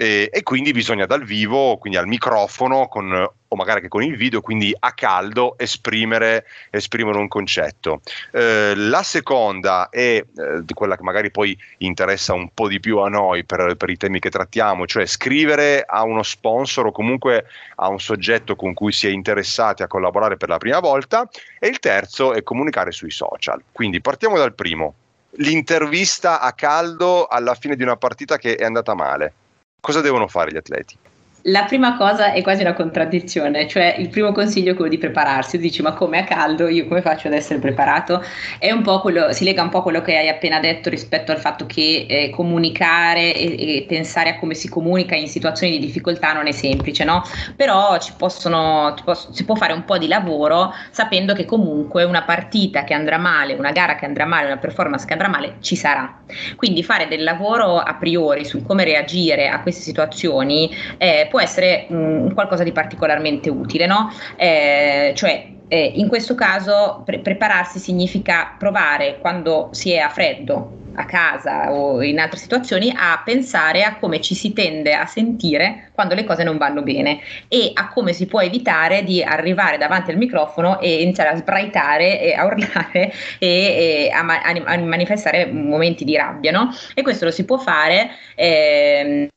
e, 0.00 0.30
e, 0.33 0.42
quindi 0.42 0.73
bisogna 0.73 1.04
dal 1.04 1.25
vivo, 1.25 1.76
quindi 1.76 1.99
al 1.99 2.07
microfono 2.07 2.88
con, 2.88 3.12
o 3.12 3.54
magari 3.54 3.80
anche 3.80 3.88
con 3.88 4.02
il 4.02 4.16
video, 4.16 4.40
quindi 4.40 4.75
a 4.78 4.92
caldo 4.92 5.59
esprimere, 5.59 6.47
esprimere 6.71 7.19
un 7.19 7.28
concetto. 7.28 8.00
Eh, 8.33 8.73
la 8.76 9.02
seconda 9.02 9.90
è 9.90 10.16
eh, 10.16 10.64
quella 10.73 10.97
che 10.97 11.02
magari 11.02 11.30
poi 11.30 11.54
interessa 11.78 12.33
un 12.33 12.49
po' 12.54 12.66
di 12.66 12.80
più 12.80 12.97
a 13.00 13.11
noi 13.11 13.45
per, 13.45 13.76
per, 13.76 13.90
i 13.90 13.99
temi 13.99 14.21
che 14.21 14.30
trattiamo, 14.30 14.87
cioè 14.87 15.04
scrivere 15.04 15.85
a 15.87 16.02
uno 16.02 16.23
sponsor 16.23 16.87
o 16.87 16.92
comunque 16.92 17.45
a 17.76 17.88
un 17.88 18.00
soggetto 18.00 18.57
con 18.57 18.73
cui 18.73 18.92
si 18.92 19.07
è 19.07 19.11
interessati 19.11 19.83
a 19.83 19.87
collaborare 19.87 20.38
per 20.38 20.49
la 20.49 20.57
prima 20.57 20.80
volta 20.80 21.28
e 21.59 21.69
il 21.69 21.78
terzo 21.78 22.33
è 22.33 22.42
comunicare 22.42 22.90
sui 22.90 23.11
social. 23.11 23.62
Quindi 23.71 24.00
partiamo 24.00 24.38
dal 24.38 24.54
primo, 24.54 24.95
l'intervista 25.33 26.40
a 26.40 26.54
caldo 26.54 27.26
alla 27.26 27.54
fine 27.54 27.76
di 27.76 27.83
una 27.83 27.99
partita 27.99 28.38
che 28.38 28.54
è 28.57 28.64
andata 28.64 28.95
male. 28.95 29.35
Cosa 29.81 30.01
devono 30.01 30.29
fare 30.29 30.53
gli 30.53 30.57
atleti? 30.57 30.97
La 31.44 31.64
prima 31.64 31.97
cosa 31.97 32.32
è 32.32 32.42
quasi 32.42 32.61
una 32.61 32.75
contraddizione, 32.75 33.66
cioè 33.66 33.94
il 33.99 34.11
primo 34.11 34.30
consiglio 34.30 34.73
è 34.73 34.75
quello 34.75 34.90
di 34.90 34.99
prepararsi, 34.99 35.56
dici 35.56 35.80
ma 35.80 35.94
come 35.94 36.18
a 36.18 36.25
caldo, 36.25 36.68
io 36.68 36.87
come 36.87 37.00
faccio 37.00 37.28
ad 37.28 37.32
essere 37.32 37.59
preparato? 37.59 38.23
È 38.59 38.70
quello, 39.00 39.32
si 39.32 39.44
lega 39.44 39.62
un 39.62 39.70
po' 39.70 39.78
a 39.78 39.82
quello 39.82 40.02
che 40.02 40.18
hai 40.18 40.28
appena 40.28 40.61
detto 40.61 40.90
rispetto 40.90 41.32
al 41.32 41.38
fatto 41.38 41.64
che 41.64 42.04
eh, 42.06 42.30
comunicare 42.30 43.35
e, 43.35 43.76
e, 43.76 43.85
pensare 43.88 44.30
a 44.30 44.38
come 44.38 44.52
si 44.52 44.68
comunica 44.68 45.14
in 45.14 45.28
situazioni 45.28 45.78
di 45.78 45.87
difficoltà 45.87 46.35
non 46.35 46.47
è 46.47 46.52
semplice, 46.52 47.04
no? 47.04 47.23
Però 47.56 47.97
possono, 48.18 48.94
posso, 49.02 49.32
si 49.32 49.47
può 49.47 49.54
fare 49.54 49.73
un 49.73 49.87
po' 49.87 49.97
di 49.97 50.09
lavoro 50.09 50.75
sapendo 50.90 51.32
che 51.32 51.47
comunque 51.47 52.04
una 52.04 52.23
partita 52.23 52.85
che 52.85 52.92
andrà 52.92 53.16
male, 53.16 53.54
una 53.54 53.73
gara 53.73 53.94
che 53.94 54.04
andrà 54.04 54.26
male, 54.26 54.47
una 54.47 54.59
performance 54.59 55.06
che 55.06 55.14
andrà 55.14 55.28
male 55.28 55.54
ci 55.61 55.75
sarà. 55.75 56.20
Quindi 56.56 56.82
fare 56.82 57.09
del 57.09 57.23
lavoro 57.23 57.78
a 57.78 57.94
priori 57.94 58.44
su 58.44 58.62
come 58.62 58.85
reagire 58.85 59.49
a 59.49 59.61
queste 59.61 59.80
situazioni 59.80 60.70
eh, 60.99 61.28
può 61.31 61.41
essere 61.41 61.87
mh, 61.89 62.35
qualcosa 62.35 62.65
di 62.65 62.73
particolarmente 62.73 63.49
utile, 63.49 63.87
no? 63.87 64.11
Eh, 64.37 65.13
cioè 65.15 65.47
eh, 65.71 65.93
in 65.95 66.09
questo 66.09 66.35
caso 66.35 67.03
pre- 67.05 67.21
prepararsi 67.21 67.79
significa 67.79 68.55
provare 68.59 69.19
quando 69.21 69.69
si 69.71 69.93
è 69.93 69.99
a 69.99 70.09
freddo 70.09 70.79
a 70.95 71.05
casa 71.05 71.73
o 71.73 72.03
in 72.03 72.19
altre 72.19 72.39
situazioni 72.39 72.93
a 72.95 73.23
pensare 73.25 73.85
a 73.85 73.97
come 73.97 74.21
ci 74.21 74.35
si 74.35 74.53
tende 74.53 74.93
a 74.93 75.07
sentire 75.07 75.91
quando 75.95 76.15
le 76.15 76.25
cose 76.25 76.43
non 76.43 76.59
vanno 76.59 76.83
bene 76.83 77.21
e 77.47 77.71
a 77.73 77.89
come 77.89 78.12
si 78.12 78.27
può 78.27 78.41
evitare 78.41 79.05
di 79.05 79.23
arrivare 79.23 79.79
davanti 79.79 80.11
al 80.11 80.17
microfono 80.17 80.81
e 80.81 81.03
iniziare 81.03 81.31
a 81.31 81.37
sbraitare 81.37 82.21
e 82.21 82.33
a 82.35 82.45
urlare 82.45 83.12
e, 83.39 83.49
e 83.49 84.11
a, 84.12 84.23
ma- 84.23 84.43
a, 84.43 84.79
manifestare 84.79 85.47
momenti 85.47 86.05
di 86.05 86.17
rabbia 86.17 86.50
no? 86.50 86.71
e 86.95 87.03
questo 87.03 87.25
lo 87.25 87.31
si 87.31 87.45
può 87.45 87.59
fare 87.59 88.11
eh, 88.35 89.29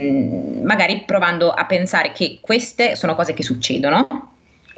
magari 0.64 1.04
provando 1.06 1.52
a 1.52 1.66
pensare 1.66 2.12
che 2.12 2.40
queste 2.42 2.96
sono 2.96 3.14
cose 3.14 3.34
che 3.34 3.44
succedono 3.44 4.23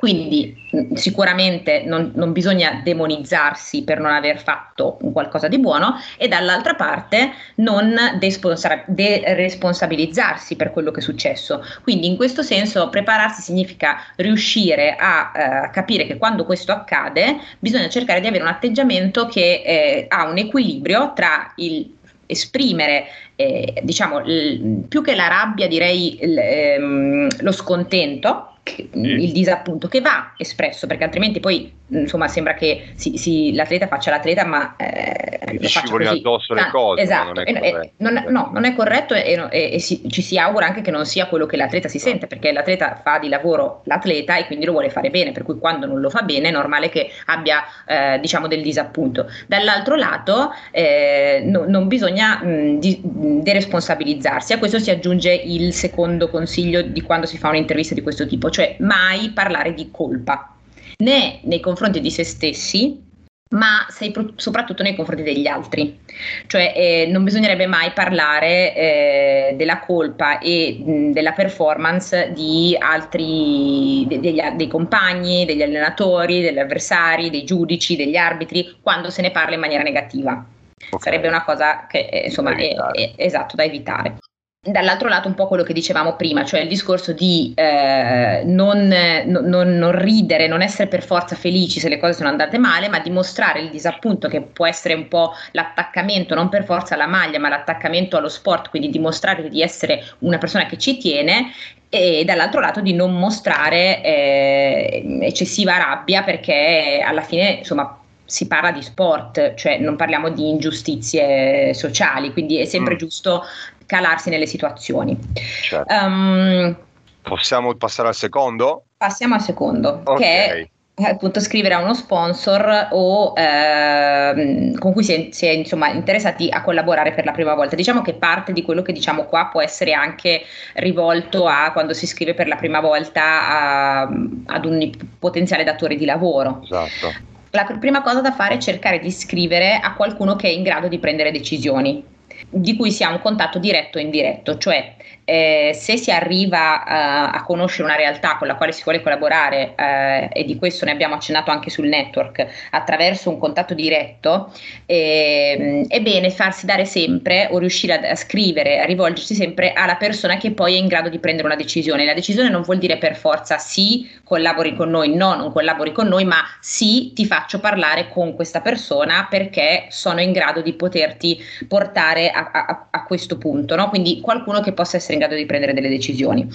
quindi 0.06 0.56
mm, 0.76 0.94
sicuramente 0.94 1.82
non, 1.84 2.12
non, 2.14 2.32
bisogna 2.32 2.80
demonizzarsi 2.84 3.84
per 3.84 4.00
non 4.00 4.12
aver 4.12 4.40
fatto 4.40 5.00
qualcosa 5.12 5.48
di 5.48 5.58
buono 5.58 5.96
e 6.16 6.28
dall'altra 6.28 6.76
parte 6.76 7.32
non 7.56 7.96
deresponsabilizzarsi 8.20 10.56
per 10.56 10.70
quello 10.70 10.92
che 10.92 11.00
è 11.00 11.02
successo. 11.02 11.66
Quindi 11.82 12.06
in 12.06 12.18
questo 12.18 12.44
senso 12.44 12.88
prepararsi 12.90 13.42
significa 13.42 13.98
riuscire 14.18 14.96
a 14.96 15.32
eh, 15.34 15.72
capire 15.72 16.06
che 16.06 16.18
quando 16.18 16.46
questo 16.46 16.72
accade 16.72 17.38
bisogna 17.58 17.90
cercare 17.90 18.22
di 18.22 18.28
avere 18.28 18.44
un 18.44 18.50
atteggiamento 18.50 19.26
che 19.26 19.64
eh, 19.66 20.06
ha 20.08 20.28
un 20.28 20.38
equilibrio 20.38 21.14
tra 21.16 21.52
il 21.56 21.94
esprimere 22.28 23.06
eh, 23.36 23.82
diciamo 23.84 24.18
l- 24.20 24.84
più 24.88 25.04
che 25.04 25.14
la 25.14 25.28
rabbia 25.28 25.68
direi 25.68 26.18
l- 26.24 26.40
ehm, 26.40 27.28
lo 27.42 27.52
scontento 27.52 28.55
il 28.94 29.32
disappunto 29.32 29.88
che 29.88 30.02
va 30.02 30.34
espresso 30.38 30.88
perché 30.88 31.04
altrimenti 31.04 31.40
poi 31.40 31.72
insomma 31.90 32.28
sembra 32.28 32.54
che 32.54 32.94
si, 32.96 33.18
si, 33.18 33.54
l'atleta 33.54 33.88
faccia 33.88 34.12
l'atleta 34.12 34.46
ma 34.46 34.76
eh, 34.76 35.58
lo 35.60 35.68
scivoli 35.68 36.08
addosso 36.08 36.54
le 36.54 36.62
ah, 36.62 36.72
cose 36.72 37.02
esatto. 37.02 37.34
non 37.34 37.48
è 37.48 37.52
e, 37.52 37.92
non, 37.98 38.26
no 38.30 38.50
non 38.52 38.66
è 38.66 38.74
corretto 38.74 39.14
e, 39.14 39.48
e, 39.52 39.74
e 39.74 39.80
si, 39.80 40.10
ci 40.10 40.22
si 40.22 40.38
augura 40.38 40.66
anche 40.66 40.82
che 40.82 40.92
non 40.92 41.06
sia 41.06 41.28
quello 41.28 41.46
che 41.46 41.58
l'atleta 41.58 41.88
si 41.88 42.00
sente 42.00 42.28
perché 42.28 42.52
l'atleta 42.52 43.00
fa 43.04 43.20
di 43.20 43.30
lavoro 43.30 43.82
l'atleta 43.86 44.38
e 44.38 44.46
quindi 44.48 44.66
lo 44.66 44.72
vuole 44.72 44.90
fare 44.90 45.10
bene 45.10 45.32
per 45.32 45.44
cui 45.44 45.60
quando 45.60 45.86
non 45.86 46.00
lo 46.00 46.10
fa 46.10 46.22
bene 46.22 46.50
è 46.50 46.52
normale 46.52 46.90
che 46.90 47.10
abbia 47.26 47.64
eh, 47.86 48.20
diciamo 48.20 48.48
del 48.48 48.62
disappunto. 48.62 49.30
Dall'altro 49.48 49.96
lato 49.96 50.52
eh, 50.72 51.42
no, 51.46 51.66
non 51.68 51.88
bisogna 51.88 52.42
mh, 52.44 52.80
di, 52.80 53.00
deresponsabilizzarsi. 53.04 54.54
A 54.54 54.60
questo 54.60 54.80
si 54.80 54.90
aggiunge 54.90 55.32
il 55.34 55.74
secondo 55.74 56.30
consiglio 56.30 56.82
di 56.82 57.02
quando 57.02 57.26
si 57.26 57.38
fa 57.38 57.50
un'intervista 57.50 57.94
di 57.94 58.02
questo 58.02 58.26
tipo 58.26 58.50
cioè 58.50 58.76
mai 58.80 59.30
parlare 59.32 59.74
di 59.74 59.90
colpa 59.92 60.55
né 60.98 61.40
nei 61.44 61.60
confronti 61.60 62.00
di 62.00 62.12
se 62.12 62.24
stessi, 62.24 63.04
ma 63.50 63.86
pro- 64.12 64.34
soprattutto 64.36 64.84
nei 64.84 64.96
confronti 64.96 65.24
degli 65.24 65.48
altri. 65.48 66.00
Cioè 66.48 66.74
eh, 66.76 67.08
non 67.10 67.24
bisognerebbe 67.24 67.68
mai 67.68 67.92
parlare 67.92 68.76
eh, 68.76 69.54
della 69.56 69.80
colpa 69.80 70.40
e 70.40 70.82
mh, 70.84 71.12
della 71.12 71.32
performance 71.32 72.32
di 72.34 72.76
altri, 72.80 74.06
de- 74.08 74.20
degli, 74.20 74.42
dei 74.56 74.68
compagni, 74.68 75.46
degli 75.46 75.62
allenatori, 75.62 76.42
degli 76.42 76.60
avversari, 76.60 77.30
dei 77.30 77.44
giudici, 77.44 77.96
degli 77.96 78.18
arbitri, 78.18 78.78
quando 78.82 79.10
se 79.10 79.22
ne 79.22 79.32
parla 79.32 79.56
in 79.56 79.62
maniera 79.62 79.84
negativa. 79.84 80.46
Okay. 80.88 81.00
Sarebbe 81.00 81.28
una 81.28 81.44
cosa 81.44 81.88
che 81.88 82.08
eh, 82.12 82.26
insomma 82.26 82.56
è, 82.56 82.74
è, 82.74 83.14
esatto 83.16 83.56
da 83.56 83.64
evitare 83.64 84.18
dall'altro 84.66 85.08
lato 85.08 85.28
un 85.28 85.36
po' 85.36 85.48
quello 85.48 85.64
che 85.64 85.74
dicevamo 85.74 86.16
prima, 86.16 86.44
cioè 86.44 86.62
il 86.62 86.68
discorso 86.68 87.14
di 87.14 87.54
eh, 87.56 88.42
non, 88.46 88.94
non, 89.26 89.78
non, 89.78 89.92
ridere, 89.92 90.48
non 90.48 90.62
essere 90.62 90.88
per 90.88 91.04
forza 91.04 91.36
felici 91.36 91.80
se 91.80 91.88
le 91.88 92.00
cose 92.00 92.14
sono 92.14 92.30
andate 92.30 92.58
male, 92.58 92.90
ma 92.90 93.00
dimostrare 93.00 93.62
il 93.62 93.70
disappunto 93.70 94.28
che 94.28 94.42
può 94.42 94.66
essere 94.66 94.96
un 94.96 95.08
po' 95.08 95.34
l'attaccamento, 95.52 96.34
non 96.34 96.50
per 96.50 96.66
forza 96.66 96.96
alla 96.96 97.06
maglia, 97.06 97.40
ma 97.40 97.50
l'attaccamento 97.50 98.18
allo 98.18 98.30
sport, 98.30 98.70
quindi 98.70 98.90
dimostrare 98.90 99.48
di 99.48 99.62
essere 99.62 100.04
una 100.20 100.40
persona 100.40 100.66
che 100.66 100.78
ci 100.78 100.98
tiene 100.98 101.52
e 101.90 102.24
dall'altro 102.26 102.60
lato 102.60 102.82
di 102.82 102.94
non 102.94 103.16
mostrare 103.18 104.02
eh, 104.04 105.20
eccessiva 105.22 105.78
rabbia 105.78 106.24
perché 106.24 107.02
alla 107.06 107.22
fine 107.22 107.58
insomma 107.60 108.00
si 108.26 108.48
parla 108.48 108.72
di 108.72 108.82
sport, 108.82 109.54
cioè 109.54 109.78
non 109.78 109.96
parliamo 109.96 110.30
di 110.30 110.50
ingiustizie 110.50 111.74
sociali, 111.76 112.34
quindi 112.34 112.58
è 112.58 112.66
sempre 112.66 112.96
mm. 112.96 112.98
giusto 112.98 113.44
calarsi 113.86 114.30
nelle 114.30 114.48
situazioni. 114.48 115.18
Certo. 115.62 115.94
Um, 115.94 116.76
Possiamo 117.22 117.74
passare 117.76 118.10
al 118.10 118.16
secondo? 118.16 118.84
Passiamo 118.98 119.34
al 119.34 119.42
secondo, 119.42 120.02
okay. 120.04 120.18
che 120.18 120.70
è 120.96 121.04
appunto 121.10 121.42
scrivere 121.42 121.74
a 121.74 121.80
uno 121.80 121.94
sponsor 121.94 122.88
o 122.92 123.34
eh, 123.36 124.74
con 124.80 124.94
cui 124.94 125.04
si 125.04 125.14
è, 125.14 125.28
si 125.32 125.46
è, 125.46 125.50
insomma 125.50 125.90
interessati 125.90 126.48
a 126.50 126.62
collaborare 126.62 127.14
per 127.14 127.26
la 127.26 127.34
prima 127.34 127.54
volta. 127.54 127.76
Diciamo 127.76 128.02
che 128.02 128.14
parte 128.14 128.54
di 128.54 128.62
quello 128.62 128.82
che 128.82 128.94
diciamo 128.94 129.26
qua 129.26 129.50
può 129.52 129.62
essere 129.62 129.92
anche 129.92 130.44
rivolto 130.76 131.48
a 131.48 131.72
quando 131.74 131.94
si 131.94 132.08
scrive 132.08 132.34
per 132.34 132.48
la 132.48 132.56
prima 132.56 132.80
volta 132.80 133.24
a, 133.24 134.02
ad 134.04 134.66
un 134.66 134.90
potenziale 135.20 135.66
datore 135.66 135.96
di 135.96 136.06
lavoro. 136.06 136.62
Esatto. 136.64 137.14
La 137.50 137.66
prima 137.80 138.02
cosa 138.02 138.22
da 138.22 138.32
fare 138.32 138.56
è 138.56 138.58
cercare 138.58 139.00
di 139.00 139.12
scrivere 139.12 139.80
a 139.82 139.94
qualcuno 139.96 140.36
che 140.36 140.48
è 140.48 140.52
in 140.52 140.64
grado 140.64 140.88
di 140.88 141.00
prendere 141.00 141.32
decisioni 141.32 142.14
di 142.50 142.76
cui 142.76 142.92
si 142.92 143.04
ha 143.04 143.12
un 143.12 143.20
contatto 143.20 143.60
diretto 143.60 143.98
o 143.98 144.02
indiretto, 144.02 144.58
cioè 144.58 144.96
eh, 145.26 145.72
se 145.74 145.98
si 145.98 146.12
arriva 146.12 146.84
uh, 146.86 147.36
a 147.36 147.44
conoscere 147.44 147.84
una 147.84 147.96
realtà 147.96 148.38
con 148.38 148.48
la 148.48 148.56
quale 148.56 148.72
si 148.72 148.84
vuole 148.84 149.02
collaborare 149.02 149.74
uh, 149.76 150.30
e 150.32 150.44
di 150.46 150.56
questo 150.56 150.86
ne 150.86 150.92
abbiamo 150.92 151.16
accennato 151.16 151.50
anche 151.50 151.72
sul 151.72 151.88
network 151.88 152.46
attraverso 152.70 153.32
un 153.32 153.40
contatto 153.40 153.74
diretto, 153.74 154.54
eh, 154.86 155.86
è 155.88 156.00
bene 156.02 156.30
farsi 156.30 156.68
dare 156.68 156.86
sempre 156.86 157.48
o 157.52 157.58
riuscire 157.58 158.00
a, 158.00 158.12
a, 158.12 158.16
scrivere, 158.16 158.80
a 158.80 158.86
rivolgersi 158.86 159.34
sempre 159.34 159.74
alla 159.74 159.96
persona 159.96 160.38
che 160.38 160.52
poi 160.52 160.76
è 160.76 160.78
in 160.78 160.88
grado 160.88 161.10
di 161.10 161.18
prendere 161.18 161.48
una 161.48 161.56
decisione. 161.56 162.06
La 162.06 162.14
decisione 162.14 162.50
non 162.50 162.62
vuol 162.62 162.78
dire 162.78 162.98
per 162.98 163.16
forza 163.16 163.58
sì, 163.58 164.08
collabori 164.24 164.76
con 164.76 164.90
noi, 164.90 165.16
no, 165.16 165.36
non 165.36 165.52
collabori 165.52 165.92
con 165.92 166.08
noi, 166.08 166.24
ma 166.24 166.44
sì, 166.60 167.14
ti 167.14 167.26
faccio 167.26 167.60
parlare 167.60 168.10
con 168.10 168.36
questa 168.36 168.62
persona 168.62 169.26
perché 169.28 169.88
sono 169.90 170.22
in 170.22 170.32
grado 170.32 170.62
di 170.62 170.74
poterti 170.74 171.44
portare 171.68 172.30
a, 172.30 172.52
a, 172.52 172.88
a 172.92 173.04
questo 173.06 173.38
punto, 173.40 173.76
no? 173.76 173.90
quindi 173.90 174.20
qualcuno 174.22 174.62
che 174.62 174.72
possa 174.72 174.98
essere 174.98 175.15
in 175.16 175.20
grado 175.20 175.36
di 175.36 175.46
prendere 175.46 175.74
delle 175.74 175.90
decisioni. 175.90 176.48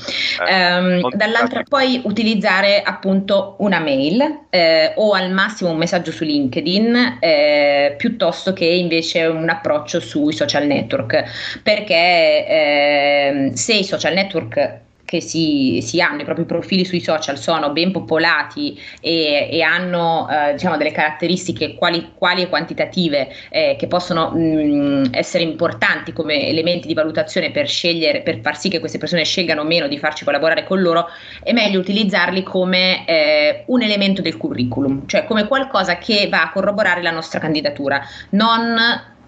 Eh, 0.49 0.76
um, 0.76 1.11
dall'altra 1.14 1.62
poi 1.69 2.00
utilizzare 2.05 2.83
appunto 2.83 3.57
una 3.59 3.81
mail 3.81 4.47
eh, 4.50 4.93
o 4.97 5.12
al 5.12 5.31
massimo 5.33 5.71
un 5.71 5.76
messaggio 5.76 6.12
su 6.12 6.25
LinkedIn 6.25 7.19
eh, 7.21 7.95
piuttosto 7.97 8.52
che 8.52 8.64
invece 8.64 9.26
un 9.26 9.49
approccio 9.49 10.00
sui 10.00 10.33
social 10.33 10.67
network 10.67 11.61
perché 11.62 12.47
ehm, 12.47 13.52
se 13.52 13.75
i 13.75 13.85
social 13.85 14.14
network 14.14 14.88
che 15.11 15.21
si, 15.21 15.81
si, 15.83 16.00
hanno, 16.00 16.21
i 16.21 16.25
propri 16.25 16.45
profili 16.45 16.85
sui 16.85 17.00
social 17.00 17.37
sono 17.37 17.73
ben 17.73 17.90
popolati 17.90 18.81
e, 19.00 19.49
e 19.50 19.61
hanno 19.61 20.29
eh, 20.31 20.52
diciamo 20.52 20.76
delle 20.76 20.93
caratteristiche 20.93 21.75
quali, 21.75 22.12
quali 22.14 22.43
e 22.43 22.49
quantitative 22.49 23.29
eh, 23.49 23.75
che 23.76 23.88
possono 23.88 24.31
mh, 24.31 25.09
essere 25.11 25.43
importanti 25.43 26.12
come 26.12 26.47
elementi 26.47 26.87
di 26.87 26.95
valutazione 26.95 27.50
per 27.50 27.67
scegliere, 27.67 28.21
per 28.21 28.38
far 28.40 28.57
sì 28.57 28.69
che 28.69 28.79
queste 28.79 28.99
persone 28.99 29.25
scelgano 29.25 29.64
meno 29.64 29.88
di 29.88 29.99
farci 29.99 30.23
collaborare 30.23 30.62
con 30.62 30.81
loro, 30.81 31.09
è 31.43 31.50
meglio 31.52 31.81
utilizzarli 31.81 32.45
come 32.45 33.05
eh, 33.05 33.64
un 33.67 33.83
elemento 33.83 34.23
del 34.23 34.37
curriculum, 34.37 35.09
cioè 35.09 35.25
come 35.25 35.49
qualcosa 35.49 35.99
che 35.99 36.29
va 36.31 36.45
a 36.45 36.50
corroborare 36.50 37.02
la 37.02 37.11
nostra 37.11 37.40
candidatura, 37.40 38.00
non 38.31 38.76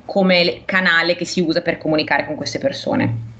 come 0.04 0.62
canale 0.64 1.16
che 1.16 1.24
si 1.24 1.40
usa 1.40 1.60
per 1.60 1.78
comunicare 1.78 2.24
con 2.24 2.36
queste 2.36 2.60
persone. 2.60 3.30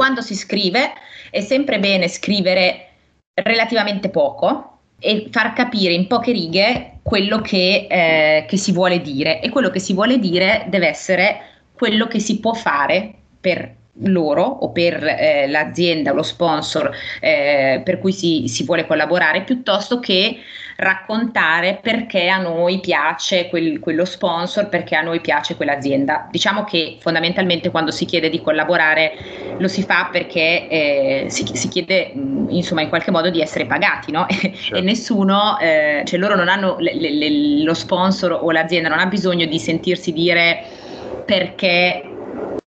Quando 0.00 0.22
si 0.22 0.34
scrive 0.34 0.94
è 1.30 1.42
sempre 1.42 1.78
bene 1.78 2.08
scrivere 2.08 2.86
relativamente 3.34 4.08
poco 4.08 4.78
e 4.98 5.28
far 5.30 5.52
capire 5.52 5.92
in 5.92 6.06
poche 6.06 6.32
righe 6.32 7.00
quello 7.02 7.42
che, 7.42 7.86
eh, 7.86 8.46
che 8.48 8.56
si 8.56 8.72
vuole 8.72 9.02
dire. 9.02 9.42
E 9.42 9.50
quello 9.50 9.68
che 9.68 9.78
si 9.78 9.92
vuole 9.92 10.18
dire 10.18 10.64
deve 10.68 10.88
essere 10.88 11.40
quello 11.74 12.06
che 12.06 12.18
si 12.18 12.40
può 12.40 12.54
fare 12.54 13.12
per 13.38 13.74
loro 14.04 14.42
o 14.42 14.70
per 14.70 15.04
eh, 15.04 15.46
l'azienda 15.48 16.12
o 16.12 16.14
lo 16.14 16.22
sponsor 16.22 16.90
eh, 17.20 17.82
per 17.84 17.98
cui 17.98 18.12
si, 18.12 18.48
si, 18.48 18.64
vuole 18.64 18.86
collaborare 18.86 19.42
piuttosto 19.42 20.00
che 20.00 20.38
raccontare 20.80 21.78
perché 21.80 22.28
a 22.28 22.38
noi 22.38 22.80
piace 22.80 23.48
quel, 23.48 23.78
quello 23.78 24.06
sponsor, 24.06 24.68
perché 24.68 24.96
a 24.96 25.02
noi 25.02 25.20
piace 25.20 25.54
quell'azienda. 25.54 26.26
Diciamo 26.30 26.64
che 26.64 26.96
fondamentalmente 26.98 27.70
quando 27.70 27.90
si 27.90 28.06
chiede 28.06 28.30
di 28.30 28.40
collaborare 28.40 29.12
lo 29.58 29.68
si 29.68 29.82
fa 29.82 30.08
perché 30.10 30.68
eh, 30.68 31.24
si, 31.28 31.46
si, 31.52 31.68
chiede 31.68 32.12
insomma 32.48 32.80
in 32.80 32.88
qualche 32.88 33.10
modo 33.10 33.28
di 33.28 33.42
essere 33.42 33.66
pagati 33.66 34.10
no? 34.10 34.26
certo. 34.30 34.74
e 34.74 34.80
nessuno, 34.80 35.58
eh, 35.58 36.02
cioè 36.06 36.18
loro 36.18 36.34
non 36.34 36.48
hanno 36.48 36.76
le, 36.78 36.94
le, 36.94 37.62
lo 37.62 37.74
sponsor 37.74 38.38
o 38.42 38.50
l'azienda 38.50 38.88
non 38.88 38.98
ha 38.98 39.06
bisogno 39.06 39.44
di 39.44 39.58
sentirsi 39.58 40.12
dire 40.12 40.64
perché 41.26 42.09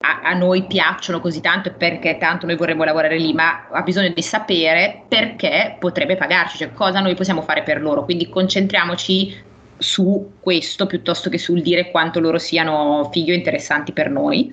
a, 0.05 0.21
a, 0.21 0.33
noi 0.33 0.65
piacciono 0.65 1.19
così 1.21 1.39
tanto 1.39 1.69
e 1.69 1.71
perché 1.71 2.17
tanto 2.17 2.45
noi 2.45 2.55
vorremmo 2.55 2.83
lavorare 2.83 3.17
lì, 3.17 3.33
ma 3.33 3.67
ha 3.71 3.81
bisogno 3.81 4.09
di 4.09 4.21
sapere 4.21 5.03
perché 5.07 5.77
potrebbe 5.79 6.17
pagarci, 6.17 6.57
cioè 6.57 6.73
cosa 6.73 6.99
noi 6.99 7.15
possiamo 7.15 7.41
fare 7.41 7.63
per 7.63 7.81
loro. 7.81 8.03
Quindi 8.03 8.29
concentriamoci 8.29 9.51
su 9.77 10.33
questo 10.39 10.85
piuttosto 10.85 11.29
che 11.29 11.37
sul 11.37 11.61
dire 11.61 11.89
quanto 11.89 12.19
loro 12.19 12.37
siano 12.37 13.09
fighi 13.11 13.31
o 13.31 13.35
interessanti 13.35 13.91
per 13.91 14.09
noi. 14.09 14.51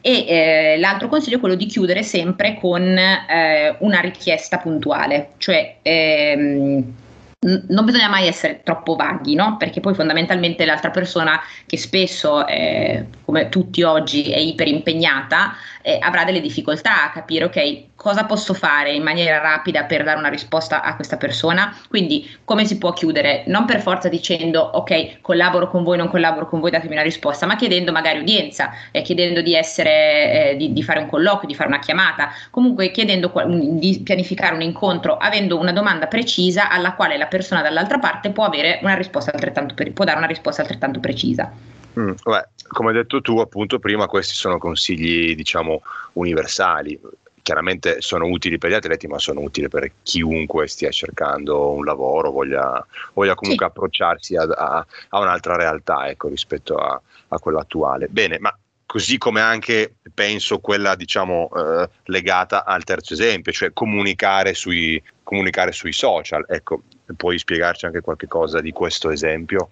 E 0.00 0.24
eh, 0.26 0.78
l'altro 0.78 1.08
consiglio 1.08 1.36
è 1.36 1.40
quello 1.40 1.54
di 1.54 1.66
chiudere 1.66 2.02
sempre 2.02 2.58
con 2.60 2.82
eh, 2.82 3.76
una 3.80 4.00
richiesta 4.00 4.58
puntuale, 4.58 5.30
cioè 5.38 5.76
ehm, 5.82 6.94
non 7.42 7.86
bisogna 7.86 8.08
mai 8.08 8.26
essere 8.26 8.60
troppo 8.62 8.96
vaghi, 8.96 9.34
no? 9.34 9.56
Perché 9.56 9.80
poi 9.80 9.94
fondamentalmente 9.94 10.66
l'altra 10.66 10.90
persona 10.90 11.40
che 11.64 11.78
spesso, 11.78 12.46
eh, 12.46 13.06
come 13.30 13.48
tutti 13.48 13.84
oggi, 13.84 14.32
è 14.32 14.38
iperimpegnata, 14.38 15.54
eh, 15.82 15.98
avrà 16.00 16.24
delle 16.24 16.40
difficoltà 16.40 17.04
a 17.04 17.10
capire, 17.10 17.44
ok, 17.44 17.82
cosa 17.94 18.24
posso 18.24 18.54
fare 18.54 18.92
in 18.92 19.04
maniera 19.04 19.38
rapida 19.38 19.84
per 19.84 20.02
dare 20.02 20.18
una 20.18 20.28
risposta 20.28 20.82
a 20.82 20.96
questa 20.96 21.16
persona? 21.16 21.72
Quindi 21.88 22.28
come 22.44 22.64
si 22.64 22.76
può 22.76 22.92
chiudere? 22.92 23.44
Non 23.46 23.66
per 23.66 23.82
forza 23.82 24.08
dicendo, 24.08 24.60
ok, 24.60 25.20
collaboro 25.20 25.68
con 25.68 25.84
voi, 25.84 25.96
non 25.96 26.08
collaboro 26.08 26.48
con 26.48 26.58
voi, 26.58 26.72
datemi 26.72 26.94
una 26.94 27.04
risposta, 27.04 27.46
ma 27.46 27.54
chiedendo 27.54 27.92
magari 27.92 28.18
udienza, 28.18 28.72
eh, 28.90 29.02
chiedendo 29.02 29.42
di, 29.42 29.54
essere, 29.54 30.50
eh, 30.50 30.56
di, 30.56 30.72
di, 30.72 30.82
fare 30.82 30.98
un 30.98 31.06
colloquio, 31.06 31.46
di 31.46 31.54
fare 31.54 31.68
una 31.68 31.78
chiamata, 31.78 32.30
comunque 32.50 32.90
chiedendo 32.90 33.32
di 33.46 34.00
pianificare 34.02 34.56
un 34.56 34.62
incontro, 34.62 35.16
avendo 35.18 35.56
una 35.56 35.72
domanda 35.72 36.08
precisa 36.08 36.68
alla 36.68 36.94
quale 36.94 37.16
la 37.16 37.26
persona 37.26 37.62
dall'altra 37.62 38.00
parte 38.00 38.30
può, 38.30 38.44
avere 38.44 38.80
una 38.82 38.94
risposta 38.94 39.30
altrettanto, 39.30 39.74
può 39.94 40.04
dare 40.04 40.18
una 40.18 40.26
risposta 40.26 40.62
altrettanto 40.62 40.98
precisa. 40.98 41.78
Mm, 41.98 42.12
beh, 42.22 42.48
come 42.68 42.90
hai 42.90 42.94
detto 42.94 43.20
tu 43.20 43.38
appunto 43.38 43.78
prima, 43.78 44.06
questi 44.06 44.34
sono 44.34 44.58
consigli 44.58 45.34
diciamo 45.34 45.82
universali. 46.14 46.98
Chiaramente 47.42 48.00
sono 48.00 48.26
utili 48.26 48.58
per 48.58 48.70
gli 48.70 48.74
atleti, 48.74 49.06
ma 49.06 49.18
sono 49.18 49.40
utili 49.40 49.68
per 49.68 49.90
chiunque 50.02 50.68
stia 50.68 50.90
cercando 50.90 51.70
un 51.70 51.84
lavoro, 51.84 52.30
voglia, 52.30 52.84
voglia 53.14 53.34
comunque 53.34 53.64
sì. 53.64 53.70
approcciarsi 53.70 54.36
a, 54.36 54.42
a, 54.42 54.86
a, 55.08 55.18
un'altra 55.18 55.56
realtà 55.56 56.08
ecco, 56.08 56.28
rispetto 56.28 56.76
a, 56.76 57.00
a 57.28 57.38
quella 57.38 57.60
attuale. 57.60 58.08
Bene, 58.08 58.38
ma 58.38 58.56
così 58.84 59.18
come 59.18 59.40
anche 59.40 59.94
penso 60.12 60.58
quella 60.58 60.94
diciamo 60.94 61.48
eh, 61.56 61.88
legata 62.04 62.64
al 62.64 62.84
terzo 62.84 63.14
esempio, 63.14 63.52
cioè 63.52 63.72
comunicare 63.72 64.52
sui, 64.52 65.02
comunicare 65.22 65.72
sui 65.72 65.92
social. 65.92 66.44
Ecco, 66.46 66.82
puoi 67.16 67.38
spiegarci 67.38 67.86
anche 67.86 68.00
qualche 68.00 68.28
cosa 68.28 68.60
di 68.60 68.70
questo 68.70 69.10
esempio? 69.10 69.70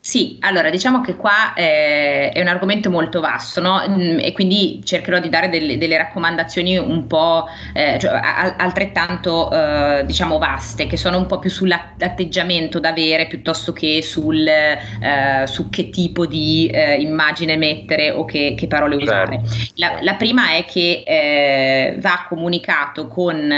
Sì, 0.00 0.38
allora 0.40 0.70
diciamo 0.70 1.00
che 1.00 1.16
qua 1.16 1.52
eh, 1.54 2.30
è 2.30 2.40
un 2.40 2.46
argomento 2.46 2.88
molto 2.88 3.20
vasto 3.20 3.60
no? 3.60 3.84
Mm, 3.88 4.20
e 4.20 4.32
quindi 4.32 4.80
cercherò 4.84 5.18
di 5.18 5.28
dare 5.28 5.48
delle, 5.48 5.76
delle 5.76 5.98
raccomandazioni 5.98 6.78
un 6.78 7.08
po' 7.08 7.46
eh, 7.74 7.98
cioè, 7.98 8.12
a, 8.12 8.54
altrettanto 8.56 9.50
eh, 9.50 10.04
diciamo 10.06 10.38
vaste 10.38 10.86
che 10.86 10.96
sono 10.96 11.18
un 11.18 11.26
po' 11.26 11.40
più 11.40 11.50
sull'atteggiamento 11.50 12.78
da 12.78 12.90
avere 12.90 13.26
piuttosto 13.26 13.72
che 13.72 14.00
sul, 14.00 14.46
eh, 14.46 15.46
su 15.46 15.68
che 15.68 15.90
tipo 15.90 16.26
di 16.26 16.70
eh, 16.72 16.94
immagine 17.00 17.56
mettere 17.56 18.12
o 18.12 18.24
che, 18.24 18.54
che 18.56 18.68
parole 18.68 18.94
usare. 18.94 19.42
La, 19.74 19.98
la, 20.00 20.14
prima 20.14 20.52
è 20.52 20.64
che 20.64 21.02
eh, 21.04 21.96
va 21.98 22.24
comunicato 22.28 23.08
con, 23.08 23.52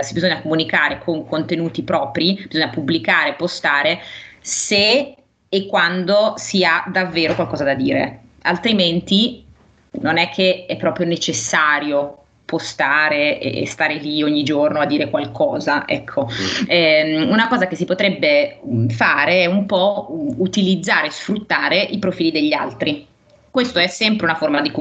si 0.00 0.14
bisogna 0.14 0.40
comunicare 0.40 0.98
con 0.98 1.26
contenuti 1.26 1.82
propri, 1.82 2.46
bisogna 2.48 2.68
pubblicare, 2.68 3.34
postare 3.34 4.00
se 4.40 5.16
e 5.54 5.66
quando 5.66 6.32
si 6.36 6.64
ha 6.64 6.82
davvero 6.90 7.34
qualcosa 7.34 7.62
da 7.62 7.74
dire. 7.74 8.20
Altrimenti 8.44 9.44
non 10.00 10.16
è 10.16 10.30
che 10.30 10.64
è 10.66 10.76
proprio 10.76 11.04
necessario 11.04 12.22
postare 12.46 13.38
e 13.38 13.66
stare 13.66 13.96
lì 13.96 14.22
ogni 14.22 14.44
giorno 14.44 14.80
a 14.80 14.86
dire 14.86 15.10
qualcosa. 15.10 15.86
Ecco. 15.86 16.26
Mm. 16.26 16.64
Eh, 16.68 17.22
una 17.24 17.48
cosa 17.48 17.66
che 17.66 17.76
si 17.76 17.84
potrebbe 17.84 18.60
fare 18.88 19.42
è 19.42 19.46
un 19.46 19.66
po' 19.66 20.06
utilizzare, 20.38 21.10
sfruttare 21.10 21.82
i 21.82 21.98
profili 21.98 22.30
degli 22.30 22.54
altri. 22.54 23.06
Questo 23.52 23.78
è 23.80 23.86
sempre 23.86 24.24
una 24.24 24.34
forma 24.34 24.62
di, 24.62 24.72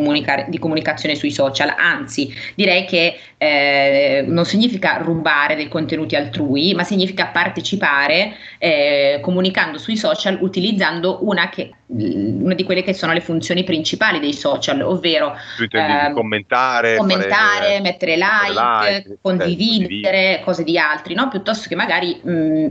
di 0.47 0.57
comunicazione 0.57 1.15
sui 1.15 1.29
social, 1.29 1.73
anzi 1.77 2.33
direi 2.55 2.85
che 2.85 3.19
eh, 3.37 4.23
non 4.25 4.45
significa 4.45 4.95
rubare 4.95 5.57
dei 5.57 5.67
contenuti 5.67 6.15
altrui, 6.15 6.73
ma 6.73 6.85
significa 6.85 7.25
partecipare 7.25 8.33
eh, 8.59 9.19
comunicando 9.21 9.77
sui 9.77 9.97
social 9.97 10.37
utilizzando 10.39 11.27
una, 11.27 11.49
che, 11.49 11.71
una, 11.87 12.53
di 12.53 12.63
quelle 12.63 12.81
che 12.81 12.93
sono 12.93 13.11
le 13.11 13.19
funzioni 13.19 13.65
principali 13.65 14.21
dei 14.21 14.31
social, 14.31 14.81
ovvero 14.83 15.35
eh, 15.59 16.13
commentare, 16.13 16.95
commentare 16.95 17.65
fare, 17.65 17.81
mettere 17.81 18.15
like, 18.15 18.53
like 18.53 19.17
condividere, 19.21 20.39
cose 20.45 20.63
di 20.63 20.79
altri, 20.79 21.13
no? 21.13 21.27
piuttosto 21.27 21.67
che 21.67 21.75
magari... 21.75 22.21
Mh, 22.23 22.67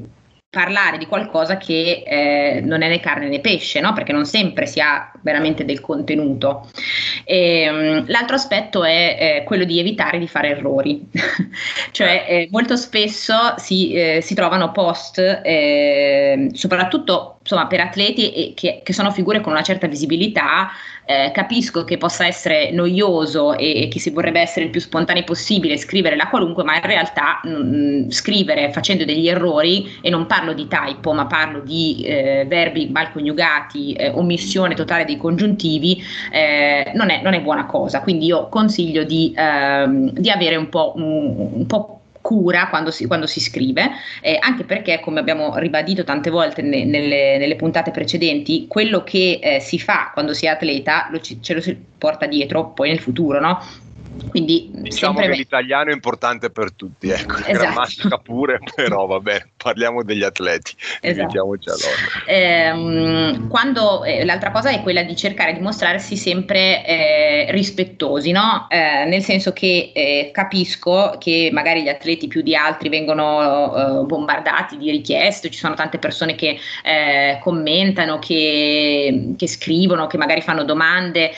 parlare 0.50 0.98
di 0.98 1.06
qualcosa 1.06 1.56
che 1.56 2.02
eh, 2.04 2.60
non 2.60 2.82
è 2.82 2.88
né 2.88 2.98
carne 2.98 3.28
né 3.28 3.38
pesce, 3.38 3.78
no? 3.80 3.92
perché 3.92 4.10
non 4.10 4.26
sempre 4.26 4.66
si 4.66 4.80
ha 4.80 5.12
veramente 5.22 5.64
del 5.64 5.80
contenuto. 5.80 6.68
E, 7.24 7.68
um, 7.70 8.04
l'altro 8.08 8.34
aspetto 8.34 8.82
è 8.82 9.16
eh, 9.40 9.44
quello 9.44 9.62
di 9.62 9.78
evitare 9.78 10.18
di 10.18 10.26
fare 10.26 10.48
errori, 10.48 11.08
cioè 11.92 12.26
eh, 12.28 12.48
molto 12.50 12.76
spesso 12.76 13.54
si, 13.58 13.92
eh, 13.92 14.20
si 14.20 14.34
trovano 14.34 14.72
post, 14.72 15.18
eh, 15.18 16.48
soprattutto 16.52 17.38
insomma, 17.40 17.66
per 17.66 17.80
atleti 17.80 18.52
che, 18.54 18.82
che, 18.84 18.92
sono 18.92 19.10
figure 19.10 19.40
con 19.40 19.52
una 19.52 19.62
certa 19.62 19.86
visibilità, 19.86 20.70
eh, 21.06 21.30
capisco 21.32 21.84
che 21.84 21.96
possa 21.96 22.26
essere 22.26 22.70
noioso 22.70 23.56
e, 23.56 23.82
e, 23.82 23.88
che 23.88 23.98
si 23.98 24.10
vorrebbe 24.10 24.40
essere 24.40 24.66
il 24.66 24.70
più 24.70 24.80
spontanei 24.80 25.24
possibile 25.24 25.78
scrivere 25.78 26.16
la 26.16 26.28
qualunque, 26.28 26.64
ma 26.64 26.76
in 26.76 26.82
realtà 26.82 27.40
mh, 27.42 27.48
mm, 27.48 28.10
scrivere 28.10 28.70
facendo 28.72 29.06
degli 29.06 29.26
errori, 29.26 29.98
e 30.02 30.10
non 30.10 30.26
parlo 30.26 30.52
di 30.52 30.68
typo, 30.68 31.12
ma 31.14 31.26
parlo 31.26 31.60
di 31.60 32.02
eh, 32.04 32.44
verbi 32.46 32.88
mal 32.90 33.10
coniugati, 33.10 33.94
eh, 33.94 34.10
omissione 34.10 34.74
totale 34.74 35.06
dei 35.06 35.16
congiuntivi, 35.16 36.02
eh, 36.30 36.92
non 36.94 37.08
è, 37.08 37.22
non, 37.22 37.32
è, 37.32 37.40
buona 37.40 37.64
cosa. 37.64 38.02
Quindi 38.02 38.26
io 38.26 38.48
consiglio 38.48 39.02
di, 39.04 39.32
ehm, 39.34 40.10
di 40.10 40.30
avere 40.30 40.56
un 40.56 40.68
po', 40.68 40.92
un, 40.94 41.50
un 41.54 41.66
po' 41.66 41.99
cura 42.20 42.68
quando 42.68 42.90
si, 42.90 43.06
quando 43.06 43.26
si 43.26 43.40
scrive, 43.40 43.90
eh, 44.20 44.36
anche 44.40 44.64
perché, 44.64 45.00
come 45.00 45.20
abbiamo 45.20 45.56
ribadito 45.56 46.04
tante 46.04 46.30
volte 46.30 46.62
ne, 46.62 46.84
nelle, 46.84 47.38
nelle, 47.38 47.56
puntate 47.56 47.90
precedenti, 47.90 48.66
quello 48.68 49.02
che 49.02 49.38
eh, 49.42 49.60
si 49.60 49.78
fa 49.78 50.10
quando 50.12 50.34
si 50.34 50.46
è 50.46 50.48
atleta 50.48 51.08
lo, 51.10 51.20
ce 51.20 51.54
lo 51.54 51.60
si 51.60 51.76
porta 51.98 52.26
dietro 52.26 52.70
poi 52.70 52.88
nel 52.88 53.00
futuro, 53.00 53.40
no? 53.40 53.58
Quindi 54.28 54.70
diciamo 54.72 55.20
che 55.20 55.28
me... 55.28 55.36
l'italiano 55.36 55.90
è 55.90 55.92
importante 55.92 56.50
per 56.50 56.72
tutti, 56.72 57.08
ecco, 57.08 57.32
la 57.32 57.46
esatto. 57.46 57.52
grammatica 57.52 58.18
pure, 58.18 58.58
però 58.74 59.06
vabbè, 59.06 59.46
parliamo 59.62 60.02
degli 60.02 60.22
atleti, 60.22 60.74
esatto. 61.00 61.32
ehm, 62.26 63.48
quando, 63.48 64.04
eh, 64.04 64.24
l'altra 64.24 64.50
cosa 64.50 64.70
è 64.70 64.82
quella 64.82 65.02
di 65.02 65.14
cercare 65.16 65.52
di 65.52 65.60
mostrarsi 65.60 66.16
sempre 66.16 66.84
eh, 66.86 67.46
rispettosi, 67.50 68.30
no? 68.30 68.66
eh, 68.70 69.04
nel 69.06 69.22
senso 69.22 69.52
che 69.52 69.92
eh, 69.94 70.30
capisco 70.32 71.16
che 71.18 71.50
magari 71.52 71.82
gli 71.82 71.88
atleti 71.88 72.26
più 72.26 72.40
di 72.42 72.54
altri 72.54 72.88
vengono 72.88 74.00
eh, 74.00 74.04
bombardati 74.04 74.76
di 74.76 74.90
richieste, 74.90 75.50
ci 75.50 75.58
sono 75.58 75.74
tante 75.74 75.98
persone 75.98 76.34
che 76.34 76.58
eh, 76.82 77.38
commentano, 77.42 78.18
che, 78.18 79.34
che, 79.36 79.48
scrivono, 79.48 80.06
che 80.06 80.16
magari 80.16 80.40
fanno 80.40 80.64
domande, 80.64 81.32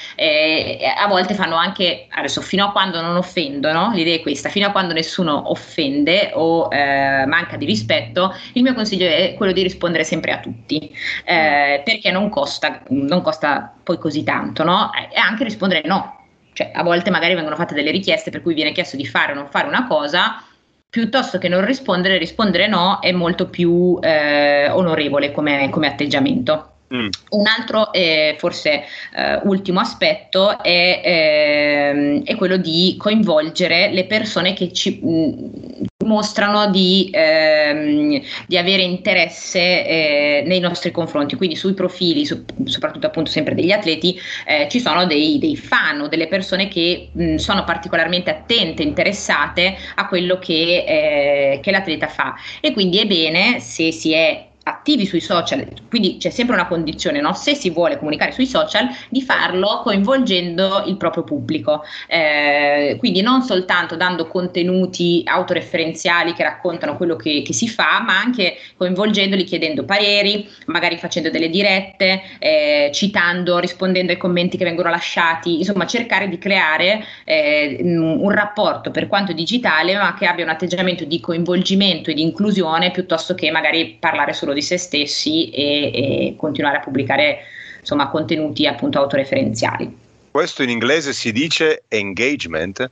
a 0.96 1.06
volte 1.08 1.34
fanno 1.34 1.56
anche, 1.56 2.06
adesso 2.10 2.40
fino 2.40 2.66
a 2.66 2.72
quando 2.72 3.00
non 3.00 3.16
offendono, 3.16 3.90
l'idea 3.92 4.16
è 4.16 4.20
questa, 4.20 4.48
fino 4.48 4.66
a 4.66 4.70
quando 4.70 4.92
nessuno 4.92 5.50
offende 5.50 6.30
o 6.34 6.68
eh, 6.70 7.24
manca 7.26 7.56
di 7.56 7.64
rispetto, 7.64 8.11
il 8.54 8.62
mio 8.62 8.74
consiglio 8.74 9.06
è 9.06 9.34
quello 9.36 9.52
di 9.52 9.62
rispondere 9.62 10.04
sempre 10.04 10.32
a 10.32 10.40
tutti, 10.40 10.90
eh, 11.24 11.82
perché 11.84 12.10
non 12.10 12.28
costa, 12.28 12.82
non 12.88 13.22
costa 13.22 13.72
poi 13.82 13.98
così 13.98 14.22
tanto, 14.22 14.64
no? 14.64 14.90
E 14.92 15.18
anche 15.18 15.44
rispondere 15.44 15.82
no. 15.84 16.20
Cioè, 16.52 16.70
a 16.74 16.82
volte 16.82 17.10
magari 17.10 17.34
vengono 17.34 17.56
fatte 17.56 17.74
delle 17.74 17.90
richieste 17.90 18.30
per 18.30 18.42
cui 18.42 18.54
viene 18.54 18.72
chiesto 18.72 18.96
di 18.96 19.06
fare 19.06 19.32
o 19.32 19.34
non 19.34 19.48
fare 19.48 19.68
una 19.68 19.86
cosa, 19.86 20.44
piuttosto 20.90 21.38
che 21.38 21.48
non 21.48 21.64
rispondere, 21.64 22.18
rispondere 22.18 22.66
no 22.66 22.98
è 23.00 23.12
molto 23.12 23.48
più 23.48 23.98
eh, 24.02 24.68
onorevole 24.68 25.32
come, 25.32 25.70
come 25.70 25.86
atteggiamento. 25.86 26.72
Mm. 26.94 27.08
Un 27.30 27.46
altro, 27.46 27.90
eh, 27.94 28.36
forse 28.38 28.84
eh, 29.16 29.40
ultimo 29.44 29.80
aspetto, 29.80 30.62
è, 30.62 31.00
eh, 31.02 32.22
è, 32.22 32.36
quello 32.36 32.58
di 32.58 32.96
coinvolgere 32.98 33.90
le 33.90 34.04
persone 34.04 34.52
che 34.52 34.70
ci 34.74 35.00
mh, 35.02 35.08
mm, 35.08 35.84
mostrano 36.04 36.70
di, 36.70 37.10
ehm, 37.12 38.20
di, 38.46 38.56
avere 38.56 38.82
interesse 38.82 39.58
eh, 39.58 40.42
nei 40.46 40.60
nostri 40.60 40.90
confronti. 40.90 41.36
Quindi 41.36 41.56
sui 41.56 41.74
profili, 41.74 42.24
su, 42.24 42.44
soprattutto 42.64 43.06
appunto 43.06 43.30
sempre 43.30 43.54
degli 43.54 43.72
atleti, 43.72 44.18
eh, 44.46 44.68
ci 44.70 44.80
sono 44.80 45.06
dei, 45.06 45.38
dei, 45.38 45.56
fan 45.56 46.00
o 46.00 46.08
delle 46.08 46.28
persone 46.28 46.68
che 46.68 47.08
mh, 47.12 47.36
sono 47.36 47.64
particolarmente 47.64 48.30
attente, 48.30 48.82
interessate 48.82 49.76
a 49.96 50.06
quello 50.06 50.38
che, 50.38 50.84
eh, 50.86 51.60
che 51.62 51.70
l'atleta 51.70 52.08
fa. 52.08 52.34
E 52.60 52.72
quindi 52.72 52.98
è 52.98 53.06
bene 53.06 53.60
se 53.60 53.92
si 53.92 54.12
è 54.12 54.50
attivi 54.64 55.06
sui 55.06 55.20
social, 55.20 55.66
quindi 55.88 56.18
c'è 56.18 56.30
sempre 56.30 56.54
una 56.54 56.66
condizione, 56.66 57.20
no? 57.20 57.32
se 57.34 57.54
si 57.54 57.70
vuole 57.70 57.98
comunicare 57.98 58.32
sui 58.32 58.46
social, 58.46 58.88
di 59.08 59.22
farlo 59.22 59.80
coinvolgendo 59.82 60.84
il 60.86 60.96
proprio 60.96 61.24
pubblico, 61.24 61.84
eh, 62.06 62.96
quindi 62.98 63.22
non 63.22 63.42
soltanto 63.42 63.96
dando 63.96 64.26
contenuti 64.26 65.22
autoreferenziali 65.24 66.32
che 66.32 66.44
raccontano 66.44 66.96
quello 66.96 67.16
che, 67.16 67.42
che, 67.42 67.52
si 67.52 67.68
fa, 67.68 68.02
ma 68.04 68.18
anche 68.18 68.56
coinvolgendoli, 68.76 69.44
chiedendo 69.44 69.84
pareri, 69.84 70.48
magari 70.66 70.96
facendo 70.96 71.30
delle 71.30 71.48
dirette, 71.48 72.22
eh, 72.38 72.90
citando, 72.92 73.58
rispondendo 73.58 74.12
ai 74.12 74.18
commenti 74.18 74.56
che 74.56 74.64
vengono 74.64 74.90
lasciati, 74.90 75.58
insomma 75.58 75.86
cercare 75.86 76.28
di 76.28 76.38
creare 76.38 77.04
eh, 77.24 77.78
un 77.82 78.30
rapporto 78.30 78.90
per 78.90 79.08
quanto 79.08 79.32
digitale, 79.32 79.96
ma 79.96 80.14
che 80.14 80.26
abbia 80.26 80.44
un 80.44 80.50
atteggiamento 80.50 81.04
di 81.04 81.20
coinvolgimento 81.20 82.10
e 82.10 82.14
di 82.14 82.22
inclusione 82.22 82.90
piuttosto 82.90 83.34
che 83.34 83.50
magari 83.50 83.96
parlare 83.98 84.32
solo 84.32 84.51
di 84.52 84.62
se 84.62 84.78
stessi 84.78 85.50
e, 85.50 85.90
e 85.94 86.34
continuare 86.36 86.78
a 86.78 86.80
pubblicare 86.80 87.38
insomma, 87.80 88.08
contenuti 88.08 88.66
appunto 88.66 88.98
autoreferenziali. 88.98 89.98
Questo 90.30 90.62
in 90.62 90.70
inglese 90.70 91.12
si 91.12 91.32
dice 91.32 91.82
engagement? 91.88 92.90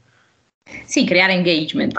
Sì, 0.85 1.05
creare 1.05 1.33
engagement. 1.33 1.95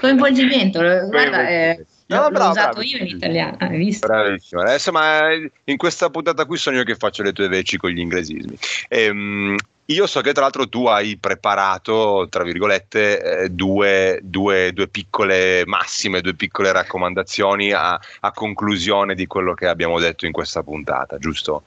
Coinvolgimento, 0.00 0.80
guarda, 1.08 1.48
eh, 1.48 1.84
no, 2.06 2.22
l'ho 2.22 2.30
bravo, 2.30 2.50
usato 2.50 2.78
bravo. 2.78 2.82
io 2.82 2.98
in 2.98 3.06
italiano, 3.06 3.56
hai 3.60 3.76
visto? 3.76 4.06
Bravissimo. 4.06 4.60
Adesso, 4.62 4.92
ma 4.92 5.28
in 5.64 5.76
questa 5.76 6.10
puntata 6.10 6.44
qui 6.46 6.56
sono 6.56 6.76
io 6.76 6.84
che 6.84 6.96
faccio 6.96 7.22
le 7.22 7.32
tue 7.32 7.48
veci 7.48 7.76
con 7.76 7.90
gli 7.90 8.00
inglesismi. 8.00 8.56
Ehm, 8.88 9.56
io 9.86 10.06
so 10.06 10.20
che 10.20 10.32
tra 10.32 10.42
l'altro 10.42 10.68
tu 10.68 10.86
hai 10.86 11.16
preparato, 11.18 12.26
tra 12.30 12.44
virgolette, 12.44 13.42
eh, 13.42 13.48
due, 13.50 14.20
due, 14.22 14.72
due, 14.72 14.88
piccole 14.88 15.64
massime, 15.66 16.20
due 16.20 16.34
piccole 16.34 16.70
raccomandazioni 16.70 17.72
a, 17.72 17.98
a, 18.20 18.32
conclusione 18.32 19.14
di 19.14 19.26
quello 19.26 19.54
che 19.54 19.66
abbiamo 19.66 19.98
detto 19.98 20.24
in 20.24 20.32
questa 20.32 20.62
puntata, 20.62 21.18
giusto? 21.18 21.64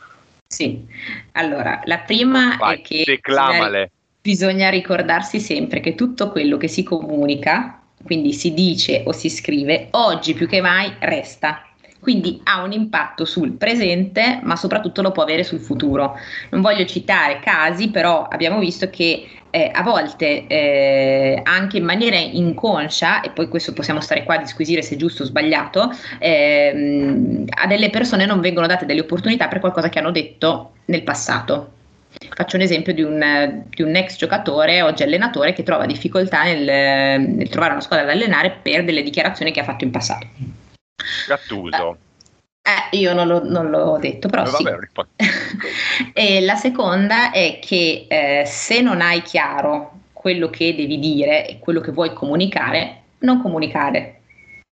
Sì, 0.48 0.86
allora, 1.34 1.82
la 1.86 2.00
prima 2.00 2.56
Vai, 2.58 2.78
è 2.78 2.82
che 2.82 3.20
bisogna, 3.22 3.90
bisogna 4.22 4.70
ricordarsi 4.70 5.40
sempre 5.40 5.82
che 5.82 5.96
tutto 5.96 6.30
quello 6.30 6.56
che 6.56 6.70
si 6.70 6.84
comunica, 6.84 7.82
quindi 8.04 8.32
si 8.34 8.54
dice 8.54 9.04
o 9.06 9.12
si 9.12 9.30
scrive, 9.30 9.88
oggi 9.92 10.34
più 10.34 10.48
che 10.48 10.62
mai 10.62 10.96
resta 11.00 11.66
quindi 12.00 12.40
ha 12.44 12.62
un 12.62 12.72
impatto 12.72 13.26
sul 13.26 13.54
presente, 13.54 14.40
ma 14.44 14.56
soprattutto 14.56 15.02
lo 15.02 15.12
può 15.12 15.24
avere 15.24 15.44
sul 15.44 15.60
futuro. 15.60 16.18
Non 16.52 16.62
voglio 16.62 16.86
citare 16.86 17.40
casi, 17.40 17.90
però 17.90 18.28
abbiamo 18.30 18.60
visto 18.60 18.90
che 18.90 19.28
eh, 19.50 19.72
a 19.74 19.82
volte 19.84 20.48
eh, 20.48 21.40
anche 21.44 21.78
in 21.78 21.86
maniera 21.86 22.18
inconscia, 22.18 23.22
e 23.22 23.30
poi 23.30 23.48
questo 23.48 23.72
possiamo 23.72 24.02
stare 24.02 24.24
qua 24.24 24.36
a 24.36 24.40
disquisire 24.40 24.82
se 24.82 24.96
è 24.96 24.98
giusto 24.98 25.24
o 25.24 25.26
sbagliato, 25.26 25.92
ehm, 26.20 27.46
a 27.48 27.66
delle 27.66 27.90
persone 27.90 28.26
non 28.26 28.42
vengono 28.42 28.68
date 28.68 28.86
delle 28.86 29.00
opportunità 29.00 29.48
per 29.48 29.60
qualcosa 29.60 29.88
che 29.90 29.98
hanno 29.98 30.12
detto 30.12 30.74
nel 30.86 31.04
passato. 31.04 31.72
Faccio 32.36 32.58
un 32.58 32.64
esempio 32.64 32.94
di 32.94 33.02
un, 33.02 33.64
di 33.70 33.82
un, 33.82 33.96
ex 33.96 34.18
giocatore, 34.18 34.82
oggi 34.82 35.04
allenatore, 35.04 35.54
che 35.54 35.64
trova 35.64 35.86
difficoltà 35.86 36.44
nel, 36.44 37.22
nel 37.22 37.50
trovare 37.50 37.74
una 37.74 37.82
squadra 37.82 38.06
da 38.06 38.12
allenare 38.12 38.58
per 38.62 38.84
delle 38.84 39.04
dichiarazioni 39.04 39.52
che 39.52 39.62
ha 39.62 39.64
fatto 39.64 39.86
in 39.86 39.92
passato. 39.92 40.28
Gattuso. 41.28 41.98
Eh, 42.62 42.98
io 42.98 43.14
non, 43.14 43.28
lo, 43.28 43.44
non 43.44 43.70
l'ho 43.70 43.98
detto, 44.00 44.28
però 44.28 44.44
eh, 44.44 44.48
sì. 44.48 44.64
e 46.14 46.42
la 46.42 46.56
seconda 46.56 47.32
è 47.32 47.60
che 47.62 48.08
eh, 48.10 48.44
se 48.46 48.82
non 48.82 49.02
hai 49.02 49.22
chiaro 49.22 50.00
quello 50.14 50.50
che 50.50 50.74
devi 50.74 50.98
dire 50.98 51.48
e 51.48 51.60
quello 51.60 51.80
che 51.80 51.92
vuoi 51.92 52.14
comunicare, 52.14 53.02
non 53.20 53.40
comunicare. 53.40 54.22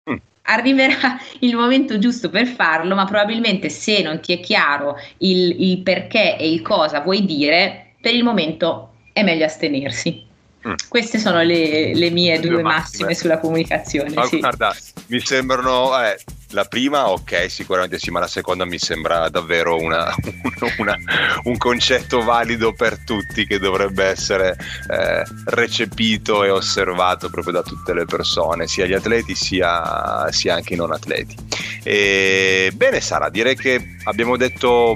Mm. 0.10 0.18
Arriverà 0.44 1.20
il 1.42 1.56
momento 1.56 1.98
giusto 1.98 2.30
per 2.30 2.46
farlo, 2.46 2.94
ma 2.94 3.06
probabilmente 3.06 3.70
se 3.70 4.04
non 4.04 4.20
ti 4.20 4.34
è 4.34 4.40
chiaro 4.40 4.96
il, 5.18 5.70
il 5.70 5.80
perché 5.80 6.38
e 6.38 6.48
il 6.52 6.62
cosa 6.62 7.00
vuoi 7.00 7.26
dire, 7.26 7.96
per 8.00 8.14
il 8.14 8.24
momento 8.24 8.94
è 9.14 9.24
meglio 9.24 9.46
astenersi. 9.46 10.28
Mm. 10.68 10.74
Queste 10.88 11.20
sono 11.20 11.42
le, 11.42 11.94
le 11.94 12.10
mie 12.10 12.40
due, 12.40 12.50
due 12.50 12.62
massime. 12.62 13.08
massime. 13.08 13.16
sulla 13.16 13.38
comunicazione. 13.40 14.14
Ma 14.14 14.26
sì. 14.26 14.40
guarda, 14.40 14.76
mi 15.08 15.20
sembrano, 15.20 15.98
eh, 16.04 16.20
la 16.52 16.66
prima, 16.66 17.10
ok, 17.10 17.50
sicuramente 17.50 18.00
sì, 18.00 18.10
ma 18.12 18.20
la 18.20 18.28
seconda 18.28 18.66
mi 18.66 18.80
sembra 18.80 19.30
davvero 19.30 19.76
una, 19.76 20.14
una, 20.78 20.98
un 21.44 21.58
concetto 21.58 22.22
valido 22.22 22.74
per 22.74 23.04
tutti 23.04 23.46
che 23.46 23.60
dovrebbe 23.60 24.06
essere 24.06 24.58
eh, 24.90 25.24
recepito 25.46 26.44
e 26.44 26.50
osservato 26.50 27.30
proprio 27.30 27.54
da 27.54 27.62
tutte 27.62 27.94
le 27.94 28.06
persone, 28.06 28.68
sia 28.68 28.86
gli 28.86 28.94
atleti 28.94 29.36
sia, 29.36 30.32
sia 30.32 30.56
anche 30.56 30.74
i 30.74 30.78
non 30.78 30.92
atleti. 30.92 31.36
E, 31.84 32.72
bene 32.74 33.00
Sara, 33.00 33.30
direi 33.30 33.56
che 33.56 33.98
abbiamo 34.04 34.36
detto 34.36 34.96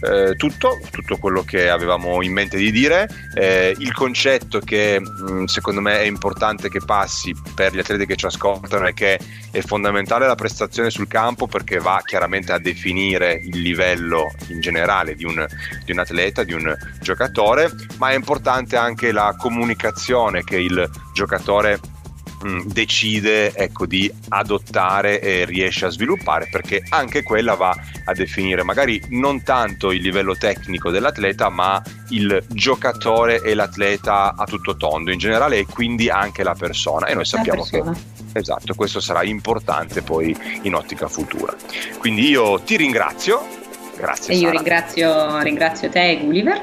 eh, 0.00 0.34
tutto, 0.36 0.80
tutto 0.90 1.16
quello 1.16 1.42
che 1.42 1.68
avevamo 1.68 2.22
in 2.22 2.32
mente 2.32 2.56
di 2.56 2.70
dire. 2.70 3.08
Eh, 3.34 3.74
il 3.78 3.92
concetto 3.92 4.60
che 4.60 5.00
mh, 5.00 5.32
mm, 5.32 5.44
secondo 5.44 5.80
me 5.80 5.98
è 5.98 6.04
importante 6.04 6.68
che 6.68 6.80
passi 6.84 7.34
per 7.54 7.74
gli 7.74 7.78
atleti 7.78 8.06
che 8.06 8.16
ci 8.16 8.26
ascoltano 8.26 8.86
è 8.86 8.94
che 8.94 9.18
è 9.50 9.60
fondamentale 9.60 10.26
la 10.26 10.34
prestazione 10.34 10.90
sul 10.92 11.08
campo 11.08 11.46
perché 11.46 11.78
va 11.78 12.00
chiaramente 12.04 12.52
a 12.52 12.58
definire 12.58 13.32
il 13.32 13.60
livello 13.60 14.30
in 14.48 14.60
generale 14.60 15.14
di 15.14 15.24
un, 15.24 15.44
di 15.84 15.92
un 15.92 15.98
atleta, 15.98 16.44
di 16.44 16.52
un 16.52 16.76
giocatore, 17.00 17.70
ma 17.98 18.10
è 18.10 18.14
importante 18.14 18.76
anche 18.76 19.10
la 19.10 19.34
comunicazione 19.36 20.44
che 20.44 20.56
il 20.56 20.88
giocatore 21.12 21.80
Mm, 22.44 22.62
decide 22.64 23.54
ecco, 23.54 23.86
di 23.86 24.12
adottare 24.30 25.20
e 25.20 25.44
riesce 25.44 25.86
a 25.86 25.90
sviluppare 25.90 26.48
perché 26.50 26.82
anche 26.88 27.22
quella 27.22 27.54
va 27.54 27.72
a 28.04 28.12
definire 28.14 28.64
magari 28.64 29.00
non 29.10 29.44
tanto 29.44 29.92
il 29.92 30.02
livello 30.02 30.36
tecnico 30.36 30.90
dell'atleta 30.90 31.50
ma 31.50 31.80
il 32.08 32.44
giocatore 32.48 33.42
e 33.42 33.54
l'atleta 33.54 34.34
a 34.34 34.44
tutto 34.44 34.76
tondo 34.76 35.12
in 35.12 35.18
generale 35.18 35.58
e 35.58 35.66
quindi 35.66 36.08
anche 36.08 36.42
la 36.42 36.54
persona. 36.54 37.06
E 37.06 37.14
noi 37.14 37.24
sappiamo 37.24 37.62
che 37.62 37.80
esatto 38.32 38.74
questo 38.74 39.00
sarà 39.00 39.22
importante 39.22 40.02
poi 40.02 40.36
in 40.62 40.74
ottica 40.74 41.08
futura. 41.08 41.54
Quindi 41.98 42.28
io 42.28 42.60
ti 42.60 42.76
ringrazio. 42.76 43.60
Grazie 43.96 44.34
e 44.34 44.38
io 44.38 44.50
ringrazio, 44.50 45.38
ringrazio 45.40 45.88
te 45.88 46.18
Gulliver. 46.22 46.60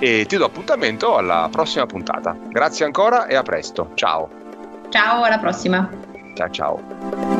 E 0.00 0.26
ti 0.26 0.36
do 0.36 0.44
appuntamento 0.44 1.16
alla 1.16 1.48
prossima 1.50 1.86
puntata. 1.86 2.36
Grazie 2.48 2.84
ancora 2.84 3.26
e 3.26 3.34
a 3.34 3.42
presto. 3.42 3.90
Ciao. 3.94 4.28
Ciao, 4.90 5.22
alla 5.22 5.38
prossima. 5.38 5.88
Ciao 6.34 6.50
ciao. 6.50 7.37